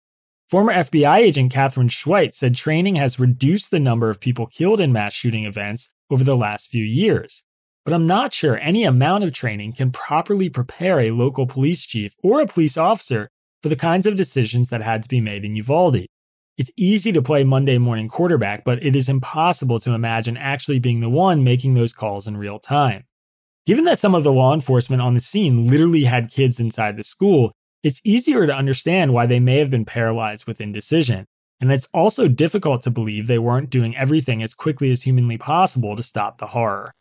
Former 0.52 0.72
FBI 0.72 1.16
agent 1.16 1.50
Katherine 1.50 1.88
Schweit 1.88 2.32
said 2.34 2.54
training 2.54 2.94
has 2.94 3.18
reduced 3.18 3.70
the 3.70 3.80
number 3.80 4.10
of 4.10 4.20
people 4.20 4.46
killed 4.46 4.80
in 4.80 4.92
mass 4.92 5.14
shooting 5.14 5.46
events 5.46 5.90
over 6.10 6.22
the 6.22 6.36
last 6.36 6.68
few 6.68 6.84
years 6.84 7.42
but 7.84 7.92
I'm 7.92 8.06
not 8.06 8.32
sure 8.32 8.58
any 8.58 8.84
amount 8.84 9.24
of 9.24 9.32
training 9.32 9.72
can 9.72 9.90
properly 9.90 10.48
prepare 10.48 11.00
a 11.00 11.10
local 11.10 11.46
police 11.46 11.84
chief 11.84 12.14
or 12.22 12.40
a 12.40 12.46
police 12.46 12.76
officer 12.76 13.28
for 13.62 13.68
the 13.68 13.76
kinds 13.76 14.06
of 14.06 14.16
decisions 14.16 14.68
that 14.68 14.82
had 14.82 15.02
to 15.02 15.08
be 15.08 15.20
made 15.20 15.44
in 15.44 15.56
Uvalde. 15.56 16.06
It's 16.56 16.70
easy 16.76 17.12
to 17.12 17.22
play 17.22 17.44
Monday 17.44 17.78
morning 17.78 18.08
quarterback, 18.08 18.64
but 18.64 18.82
it 18.82 18.94
is 18.94 19.08
impossible 19.08 19.80
to 19.80 19.94
imagine 19.94 20.36
actually 20.36 20.78
being 20.78 21.00
the 21.00 21.08
one 21.08 21.42
making 21.42 21.74
those 21.74 21.92
calls 21.92 22.26
in 22.26 22.36
real 22.36 22.58
time. 22.58 23.04
Given 23.66 23.84
that 23.84 23.98
some 23.98 24.14
of 24.14 24.22
the 24.22 24.32
law 24.32 24.52
enforcement 24.54 25.02
on 25.02 25.14
the 25.14 25.20
scene 25.20 25.68
literally 25.68 26.04
had 26.04 26.30
kids 26.30 26.60
inside 26.60 26.96
the 26.96 27.04
school, 27.04 27.52
it's 27.82 28.00
easier 28.04 28.46
to 28.46 28.54
understand 28.54 29.12
why 29.12 29.26
they 29.26 29.40
may 29.40 29.58
have 29.58 29.70
been 29.70 29.84
paralyzed 29.84 30.46
with 30.46 30.60
indecision. 30.60 31.26
And 31.60 31.72
it's 31.72 31.88
also 31.92 32.28
difficult 32.28 32.82
to 32.82 32.90
believe 32.90 33.26
they 33.26 33.38
weren't 33.38 33.70
doing 33.70 33.96
everything 33.96 34.42
as 34.42 34.54
quickly 34.54 34.90
as 34.90 35.02
humanly 35.02 35.36
possible 35.36 35.96
to 35.96 36.02
stop 36.02 36.38
the 36.38 36.48
horror. 36.48 36.92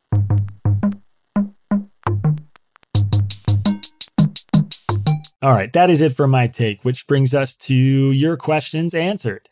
All 5.43 5.53
right, 5.53 5.73
that 5.73 5.89
is 5.89 6.01
it 6.01 6.15
for 6.15 6.27
my 6.27 6.45
take, 6.45 6.83
which 6.85 7.07
brings 7.07 7.33
us 7.33 7.55
to 7.57 7.75
your 7.75 8.37
questions 8.37 8.93
answered. 8.93 9.49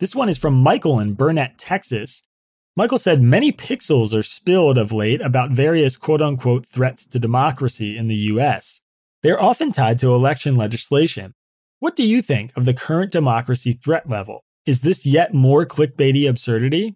This 0.00 0.14
one 0.14 0.28
is 0.30 0.38
from 0.38 0.54
Michael 0.54 0.98
in 0.98 1.14
Burnet, 1.14 1.58
Texas. 1.58 2.22
Michael 2.74 2.98
said 2.98 3.22
many 3.22 3.52
pixels 3.52 4.14
are 4.14 4.22
spilled 4.22 4.76
of 4.76 4.92
late 4.92 5.22
about 5.22 5.50
various 5.50 5.96
quote 5.96 6.22
unquote 6.22 6.66
threats 6.66 7.06
to 7.06 7.18
democracy 7.18 7.96
in 7.96 8.08
the 8.08 8.14
US. 8.14 8.80
They 9.26 9.32
are 9.32 9.42
often 9.42 9.72
tied 9.72 9.98
to 9.98 10.14
election 10.14 10.56
legislation. 10.56 11.34
What 11.80 11.96
do 11.96 12.04
you 12.04 12.22
think 12.22 12.56
of 12.56 12.64
the 12.64 12.72
current 12.72 13.10
democracy 13.10 13.72
threat 13.72 14.08
level? 14.08 14.44
Is 14.66 14.82
this 14.82 15.04
yet 15.04 15.34
more 15.34 15.66
clickbaity 15.66 16.28
absurdity? 16.28 16.94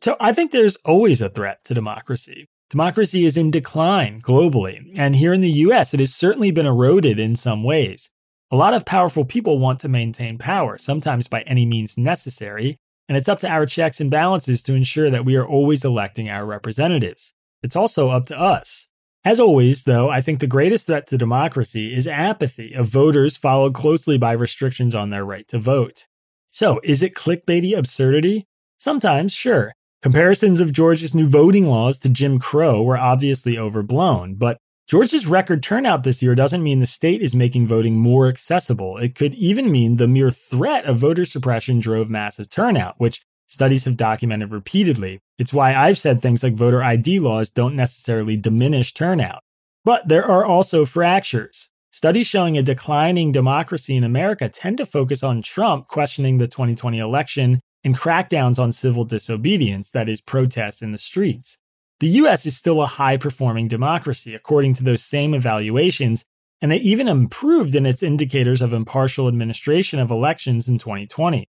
So 0.00 0.16
I 0.20 0.32
think 0.32 0.52
there's 0.52 0.76
always 0.84 1.20
a 1.20 1.28
threat 1.28 1.64
to 1.64 1.74
democracy. 1.74 2.46
Democracy 2.70 3.24
is 3.24 3.36
in 3.36 3.50
decline 3.50 4.20
globally, 4.22 4.92
and 4.94 5.16
here 5.16 5.32
in 5.32 5.40
the 5.40 5.50
US, 5.66 5.92
it 5.92 5.98
has 5.98 6.14
certainly 6.14 6.52
been 6.52 6.64
eroded 6.64 7.18
in 7.18 7.34
some 7.34 7.64
ways. 7.64 8.08
A 8.52 8.56
lot 8.56 8.72
of 8.72 8.84
powerful 8.84 9.24
people 9.24 9.58
want 9.58 9.80
to 9.80 9.88
maintain 9.88 10.38
power, 10.38 10.78
sometimes 10.78 11.26
by 11.26 11.40
any 11.40 11.66
means 11.66 11.98
necessary, 11.98 12.76
and 13.08 13.18
it's 13.18 13.28
up 13.28 13.40
to 13.40 13.48
our 13.48 13.66
checks 13.66 14.00
and 14.00 14.12
balances 14.12 14.62
to 14.62 14.76
ensure 14.76 15.10
that 15.10 15.24
we 15.24 15.34
are 15.34 15.44
always 15.44 15.84
electing 15.84 16.30
our 16.30 16.46
representatives. 16.46 17.32
It's 17.64 17.74
also 17.74 18.10
up 18.10 18.26
to 18.26 18.38
us. 18.38 18.86
As 19.24 19.38
always, 19.38 19.84
though, 19.84 20.10
I 20.10 20.20
think 20.20 20.40
the 20.40 20.48
greatest 20.48 20.86
threat 20.86 21.06
to 21.08 21.18
democracy 21.18 21.94
is 21.94 22.08
apathy 22.08 22.72
of 22.72 22.88
voters, 22.88 23.36
followed 23.36 23.72
closely 23.72 24.18
by 24.18 24.32
restrictions 24.32 24.96
on 24.96 25.10
their 25.10 25.24
right 25.24 25.46
to 25.48 25.60
vote. 25.60 26.06
So, 26.50 26.80
is 26.82 27.02
it 27.02 27.14
clickbaity 27.14 27.76
absurdity? 27.76 28.46
Sometimes, 28.78 29.32
sure. 29.32 29.74
Comparisons 30.02 30.60
of 30.60 30.72
Georgia's 30.72 31.14
new 31.14 31.28
voting 31.28 31.66
laws 31.66 32.00
to 32.00 32.08
Jim 32.08 32.40
Crow 32.40 32.82
were 32.82 32.98
obviously 32.98 33.56
overblown, 33.56 34.34
but 34.34 34.58
Georgia's 34.88 35.28
record 35.28 35.62
turnout 35.62 36.02
this 36.02 36.20
year 36.20 36.34
doesn't 36.34 36.62
mean 36.62 36.80
the 36.80 36.86
state 36.86 37.22
is 37.22 37.36
making 37.36 37.68
voting 37.68 37.96
more 37.96 38.26
accessible. 38.26 38.98
It 38.98 39.14
could 39.14 39.34
even 39.34 39.70
mean 39.70 39.96
the 39.96 40.08
mere 40.08 40.32
threat 40.32 40.84
of 40.84 40.98
voter 40.98 41.24
suppression 41.24 41.78
drove 41.78 42.10
massive 42.10 42.48
turnout, 42.48 42.96
which 42.98 43.22
studies 43.46 43.84
have 43.84 43.96
documented 43.96 44.50
repeatedly. 44.50 45.20
It's 45.42 45.52
why 45.52 45.74
I've 45.74 45.98
said 45.98 46.22
things 46.22 46.44
like 46.44 46.54
voter 46.54 46.84
ID 46.84 47.18
laws 47.18 47.50
don't 47.50 47.74
necessarily 47.74 48.36
diminish 48.36 48.94
turnout. 48.94 49.42
But 49.84 50.06
there 50.06 50.24
are 50.24 50.44
also 50.44 50.84
fractures. 50.84 51.68
Studies 51.90 52.28
showing 52.28 52.56
a 52.56 52.62
declining 52.62 53.32
democracy 53.32 53.96
in 53.96 54.04
America 54.04 54.48
tend 54.48 54.78
to 54.78 54.86
focus 54.86 55.24
on 55.24 55.42
Trump 55.42 55.88
questioning 55.88 56.38
the 56.38 56.46
2020 56.46 56.96
election 57.00 57.58
and 57.82 57.98
crackdowns 57.98 58.60
on 58.60 58.70
civil 58.70 59.04
disobedience, 59.04 59.90
that 59.90 60.08
is, 60.08 60.20
protests 60.20 60.80
in 60.80 60.92
the 60.92 60.96
streets. 60.96 61.58
The 61.98 62.10
US 62.20 62.46
is 62.46 62.56
still 62.56 62.80
a 62.80 62.86
high 62.86 63.16
performing 63.16 63.66
democracy, 63.66 64.36
according 64.36 64.74
to 64.74 64.84
those 64.84 65.02
same 65.02 65.34
evaluations, 65.34 66.24
and 66.60 66.72
it 66.72 66.82
even 66.82 67.08
improved 67.08 67.74
in 67.74 67.84
its 67.84 68.04
indicators 68.04 68.62
of 68.62 68.72
impartial 68.72 69.26
administration 69.26 69.98
of 69.98 70.12
elections 70.12 70.68
in 70.68 70.78
2020. 70.78 71.48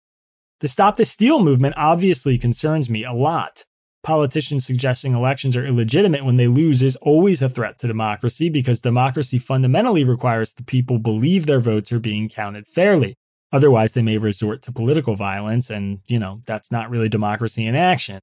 The 0.61 0.67
Stop 0.67 0.97
the 0.97 1.05
Steal 1.05 1.43
movement 1.43 1.75
obviously 1.77 2.39
concerns 2.39 2.89
me 2.89 3.03
a 3.03 3.13
lot. 3.13 3.65
Politicians 4.03 4.65
suggesting 4.65 5.13
elections 5.13 5.55
are 5.55 5.63
illegitimate 5.63 6.25
when 6.25 6.35
they 6.35 6.47
lose 6.47 6.83
is 6.83 6.97
always 6.97 7.41
a 7.41 7.47
threat 7.47 7.79
to 7.79 7.87
democracy 7.87 8.49
because 8.49 8.81
democracy 8.81 9.39
fundamentally 9.39 10.03
requires 10.03 10.51
the 10.51 10.63
people 10.63 10.99
believe 10.99 11.45
their 11.45 11.61
votes 11.61 11.89
are 11.93 11.99
being 11.99 12.27
counted 12.27 12.67
fairly. 12.67 13.15
Otherwise, 13.53 13.93
they 13.93 14.01
may 14.01 14.17
resort 14.17 14.61
to 14.63 14.73
political 14.73 15.15
violence, 15.15 15.69
and, 15.69 15.99
you 16.07 16.19
know, 16.19 16.41
that's 16.45 16.69
not 16.69 16.89
really 16.89 17.07
democracy 17.07 17.65
in 17.65 17.75
action. 17.75 18.19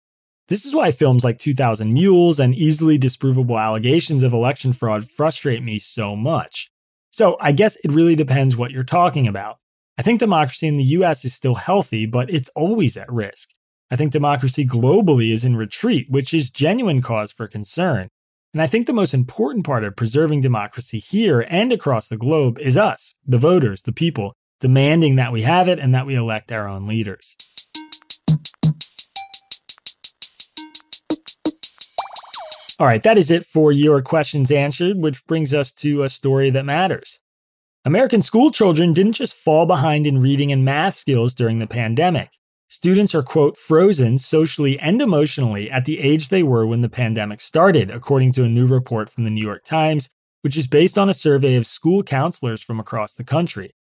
This 0.49 0.67
is 0.67 0.75
why 0.75 0.91
films 0.91 1.25
like 1.25 1.39
2000 1.39 1.95
Mules 1.95 2.39
and 2.39 2.55
easily 2.55 2.99
disprovable 2.99 3.59
allegations 3.59 4.23
of 4.23 4.35
election 4.35 4.75
fraud 4.75 5.11
frustrate 5.11 5.63
me 5.63 5.79
so 5.79 6.15
much. 6.15 6.71
So 7.11 7.39
I 7.41 7.53
guess 7.53 7.77
it 7.77 7.93
really 7.93 8.17
depends 8.17 8.55
what 8.55 8.71
you're 8.71 8.85
talking 8.85 9.27
about. 9.27 9.57
I 9.97 10.03
think 10.03 10.21
democracy 10.21 10.67
in 10.67 10.77
the 10.77 10.85
US 10.85 11.25
is 11.25 11.33
still 11.33 11.55
healthy, 11.55 12.05
but 12.05 12.29
it's 12.29 12.51
always 12.51 12.99
at 12.99 13.11
risk. 13.11 13.51
I 13.93 13.97
think 13.97 14.13
democracy 14.13 14.65
globally 14.65 15.33
is 15.33 15.45
in 15.45 15.57
retreat, 15.57 16.09
which 16.09 16.33
is 16.33 16.51
genuine 16.51 17.03
cause 17.03 17.33
for 17.33 17.49
concern. 17.49 18.09
And 18.53 18.63
I 18.63 18.69
think 18.69 18.87
the 18.87 18.93
most 18.93 19.13
important 19.13 19.67
part 19.67 19.83
of 19.83 19.97
preserving 19.97 20.43
democracy 20.43 21.01
here 21.01 21.45
and 21.49 21.73
across 21.73 22.07
the 22.07 22.17
globe 22.17 22.59
is 22.61 22.77
us, 22.77 23.15
the 23.27 23.39
voters, 23.39 23.83
the 23.83 23.93
people, 23.93 24.35
demanding 24.61 25.17
that 25.17 25.33
we 25.33 25.43
have 25.43 25.67
it 25.67 25.81
and 25.81 25.93
that 25.93 26.07
we 26.07 26.15
elect 26.15 26.53
our 26.53 26.69
own 26.69 26.87
leaders. 26.87 27.37
All 32.79 32.87
right, 32.87 33.03
that 33.03 33.19
is 33.19 33.31
it 33.31 33.45
for 33.45 33.73
your 33.73 34.01
questions 34.03 34.53
answered, 34.53 34.99
which 34.99 35.27
brings 35.27 35.53
us 35.53 35.73
to 35.75 36.05
a 36.05 36.09
story 36.09 36.49
that 36.51 36.65
matters. 36.65 37.19
American 37.85 38.23
school 38.23 38.53
children 38.53 38.93
didn't 38.93 39.13
just 39.13 39.35
fall 39.35 39.67
behind 39.67 40.07
in 40.07 40.19
reading 40.19 40.53
and 40.53 40.65
math 40.65 40.97
skills 40.97 41.35
during 41.35 41.59
the 41.59 41.67
pandemic. 41.67 42.40
Students 42.83 43.15
are, 43.15 43.23
quote, 43.23 43.59
frozen 43.59 44.17
socially 44.17 44.79
and 44.79 45.03
emotionally 45.03 45.71
at 45.71 45.85
the 45.85 46.01
age 46.01 46.31
they 46.31 46.43
were 46.43 46.67
when 46.67 46.81
the 46.81 46.89
pandemic 46.89 47.43
started, 47.43 47.91
according 47.91 48.33
to 48.33 48.45
a 48.45 48.49
new 48.49 48.67
report 48.67 49.11
from 49.11 49.25
the 49.25 49.31
New 49.31 49.45
York 49.45 49.65
Times, 49.65 50.09
which 50.41 50.57
is 50.57 50.67
based 50.67 50.97
on 50.97 51.11
a 51.11 51.13
survey 51.13 51.57
of 51.57 51.67
school 51.67 52.03
counselors 52.03 52.63
from 52.63 52.81
across 52.81 53.13
the 53.13 53.23
country. 53.23 53.75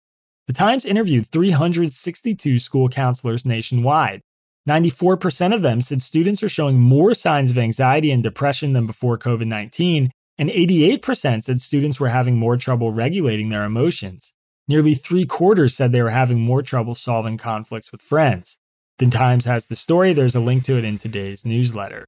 The 0.48 0.52
Times 0.52 0.84
interviewed 0.84 1.28
362 1.28 2.58
school 2.58 2.88
counselors 2.88 3.46
nationwide. 3.46 4.20
94% 4.68 5.54
of 5.54 5.62
them 5.62 5.80
said 5.80 6.02
students 6.02 6.42
are 6.42 6.48
showing 6.48 6.80
more 6.80 7.14
signs 7.14 7.52
of 7.52 7.58
anxiety 7.58 8.10
and 8.10 8.24
depression 8.24 8.72
than 8.72 8.88
before 8.88 9.16
COVID 9.16 9.46
19, 9.46 10.10
and 10.38 10.50
88% 10.50 11.44
said 11.44 11.60
students 11.60 12.00
were 12.00 12.08
having 12.08 12.36
more 12.36 12.56
trouble 12.56 12.90
regulating 12.90 13.50
their 13.50 13.62
emotions. 13.62 14.32
Nearly 14.66 14.94
three 14.94 15.24
quarters 15.24 15.76
said 15.76 15.92
they 15.92 16.02
were 16.02 16.10
having 16.10 16.40
more 16.40 16.62
trouble 16.62 16.96
solving 16.96 17.38
conflicts 17.38 17.92
with 17.92 18.02
friends. 18.02 18.57
The 18.98 19.06
Times 19.06 19.44
has 19.44 19.68
the 19.68 19.76
story. 19.76 20.12
There's 20.12 20.34
a 20.34 20.40
link 20.40 20.64
to 20.64 20.76
it 20.76 20.84
in 20.84 20.98
today's 20.98 21.44
newsletter. 21.44 22.04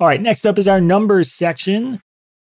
All 0.00 0.08
right, 0.08 0.20
next 0.20 0.44
up 0.44 0.58
is 0.58 0.66
our 0.66 0.80
numbers 0.80 1.30
section. 1.30 2.00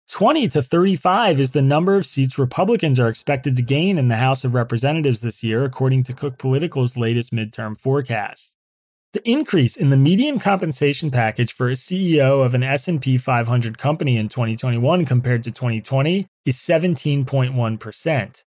20 0.08 0.48
to 0.48 0.62
35 0.62 1.40
is 1.40 1.50
the 1.50 1.60
number 1.60 1.94
of 1.94 2.06
seats 2.06 2.38
Republicans 2.38 2.98
are 2.98 3.08
expected 3.08 3.54
to 3.56 3.62
gain 3.62 3.98
in 3.98 4.08
the 4.08 4.16
House 4.16 4.44
of 4.44 4.54
Representatives 4.54 5.20
this 5.20 5.44
year, 5.44 5.62
according 5.62 6.04
to 6.04 6.14
Cook 6.14 6.38
Political's 6.38 6.96
latest 6.96 7.34
midterm 7.34 7.78
forecast. 7.78 8.54
The 9.12 9.28
increase 9.28 9.76
in 9.76 9.90
the 9.90 9.98
median 9.98 10.38
compensation 10.38 11.10
package 11.10 11.52
for 11.52 11.68
a 11.68 11.74
CEO 11.74 12.42
of 12.42 12.54
an 12.54 12.62
S&P 12.62 13.18
500 13.18 13.76
company 13.76 14.16
in 14.16 14.30
2021 14.30 15.04
compared 15.04 15.44
to 15.44 15.50
2020 15.50 16.26
is 16.46 16.56
17.1%. 16.56 18.42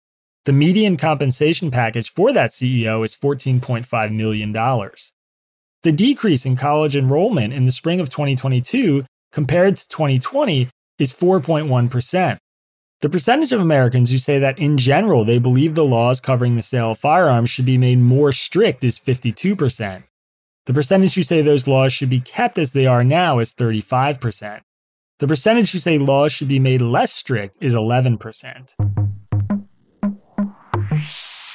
The 0.45 0.53
median 0.53 0.97
compensation 0.97 1.69
package 1.69 2.11
for 2.11 2.33
that 2.33 2.49
CEO 2.49 3.05
is 3.05 3.15
$14.5 3.15 4.11
million. 4.11 4.51
The 5.83 5.91
decrease 5.91 6.45
in 6.47 6.55
college 6.55 6.95
enrollment 6.95 7.53
in 7.53 7.65
the 7.65 7.71
spring 7.71 7.99
of 7.99 8.09
2022 8.09 9.05
compared 9.31 9.77
to 9.77 9.87
2020 9.87 10.67
is 10.97 11.13
4.1%. 11.13 12.37
The 13.01 13.09
percentage 13.09 13.51
of 13.51 13.59
Americans 13.59 14.11
who 14.11 14.17
say 14.17 14.39
that 14.39 14.57
in 14.57 14.79
general 14.79 15.25
they 15.25 15.37
believe 15.37 15.75
the 15.75 15.85
laws 15.85 16.19
covering 16.19 16.55
the 16.55 16.61
sale 16.63 16.91
of 16.91 16.99
firearms 16.99 17.51
should 17.51 17.65
be 17.65 17.77
made 17.77 17.99
more 17.99 18.31
strict 18.31 18.83
is 18.83 18.99
52%. 18.99 20.03
The 20.65 20.73
percentage 20.73 21.15
who 21.15 21.23
say 21.23 21.41
those 21.41 21.67
laws 21.67 21.93
should 21.93 22.09
be 22.09 22.19
kept 22.19 22.57
as 22.57 22.73
they 22.73 22.87
are 22.87 23.03
now 23.03 23.37
is 23.37 23.53
35%. 23.53 24.61
The 25.19 25.27
percentage 25.27 25.71
who 25.71 25.79
say 25.79 25.99
laws 25.99 26.31
should 26.31 26.47
be 26.47 26.59
made 26.59 26.81
less 26.81 27.13
strict 27.13 27.57
is 27.59 27.75
11%. 27.75 29.20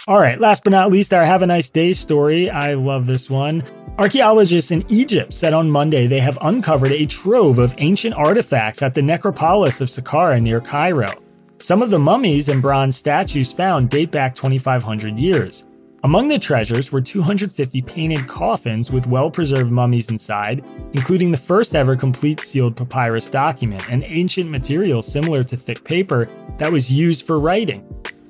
All 0.08 0.20
right, 0.20 0.38
last 0.38 0.62
but 0.62 0.70
not 0.70 0.90
least, 0.90 1.12
our 1.12 1.24
Have 1.24 1.42
a 1.42 1.46
Nice 1.46 1.68
Day 1.68 1.92
story. 1.92 2.48
I 2.48 2.74
love 2.74 3.06
this 3.06 3.28
one. 3.28 3.64
Archaeologists 3.98 4.70
in 4.70 4.84
Egypt 4.88 5.32
said 5.32 5.54
on 5.54 5.70
Monday 5.70 6.06
they 6.06 6.20
have 6.20 6.38
uncovered 6.42 6.92
a 6.92 7.06
trove 7.06 7.58
of 7.58 7.74
ancient 7.78 8.14
artifacts 8.14 8.82
at 8.82 8.94
the 8.94 9.02
necropolis 9.02 9.80
of 9.80 9.88
Saqqara 9.88 10.40
near 10.40 10.60
Cairo. 10.60 11.10
Some 11.58 11.82
of 11.82 11.90
the 11.90 11.98
mummies 11.98 12.48
and 12.50 12.60
bronze 12.60 12.96
statues 12.96 13.52
found 13.52 13.88
date 13.88 14.10
back 14.10 14.34
2,500 14.34 15.18
years. 15.18 15.64
Among 16.04 16.28
the 16.28 16.38
treasures 16.38 16.92
were 16.92 17.00
250 17.00 17.82
painted 17.82 18.28
coffins 18.28 18.92
with 18.92 19.06
well 19.06 19.30
preserved 19.30 19.72
mummies 19.72 20.10
inside, 20.10 20.62
including 20.92 21.30
the 21.32 21.36
first 21.36 21.74
ever 21.74 21.96
complete 21.96 22.40
sealed 22.40 22.76
papyrus 22.76 23.28
document, 23.28 23.88
an 23.88 24.04
ancient 24.04 24.50
material 24.50 25.02
similar 25.02 25.42
to 25.42 25.56
thick 25.56 25.82
paper 25.82 26.28
that 26.58 26.70
was 26.70 26.92
used 26.92 27.26
for 27.26 27.40
writing. 27.40 27.84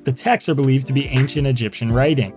The 0.07 0.13
texts 0.13 0.49
are 0.49 0.55
believed 0.55 0.87
to 0.87 0.93
be 0.93 1.09
ancient 1.09 1.49
Egyptian 1.49 1.93
writing. 1.93 2.33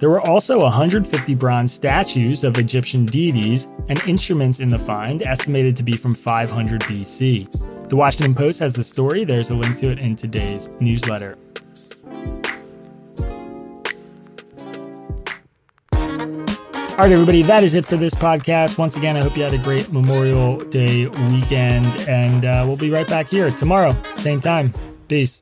There 0.00 0.10
were 0.10 0.20
also 0.20 0.58
150 0.58 1.36
bronze 1.36 1.72
statues 1.72 2.42
of 2.42 2.58
Egyptian 2.58 3.06
deities 3.06 3.68
and 3.88 4.02
instruments 4.08 4.58
in 4.58 4.68
the 4.68 4.78
find, 4.80 5.22
estimated 5.22 5.76
to 5.76 5.84
be 5.84 5.96
from 5.96 6.16
500 6.16 6.80
BC. 6.80 7.88
The 7.88 7.94
Washington 7.94 8.34
Post 8.34 8.58
has 8.58 8.74
the 8.74 8.82
story. 8.82 9.22
There's 9.22 9.50
a 9.50 9.54
link 9.54 9.78
to 9.78 9.92
it 9.92 10.00
in 10.00 10.16
today's 10.16 10.68
newsletter. 10.80 11.38
All 15.92 16.98
right, 16.98 17.12
everybody, 17.12 17.42
that 17.42 17.62
is 17.62 17.76
it 17.76 17.84
for 17.84 17.96
this 17.96 18.14
podcast. 18.14 18.78
Once 18.78 18.96
again, 18.96 19.16
I 19.16 19.20
hope 19.20 19.36
you 19.36 19.44
had 19.44 19.54
a 19.54 19.58
great 19.58 19.92
Memorial 19.92 20.58
Day 20.58 21.06
weekend, 21.06 22.00
and 22.08 22.44
uh, 22.44 22.64
we'll 22.66 22.76
be 22.76 22.90
right 22.90 23.06
back 23.06 23.28
here 23.28 23.48
tomorrow, 23.52 23.96
same 24.16 24.40
time. 24.40 24.74
Peace. 25.06 25.41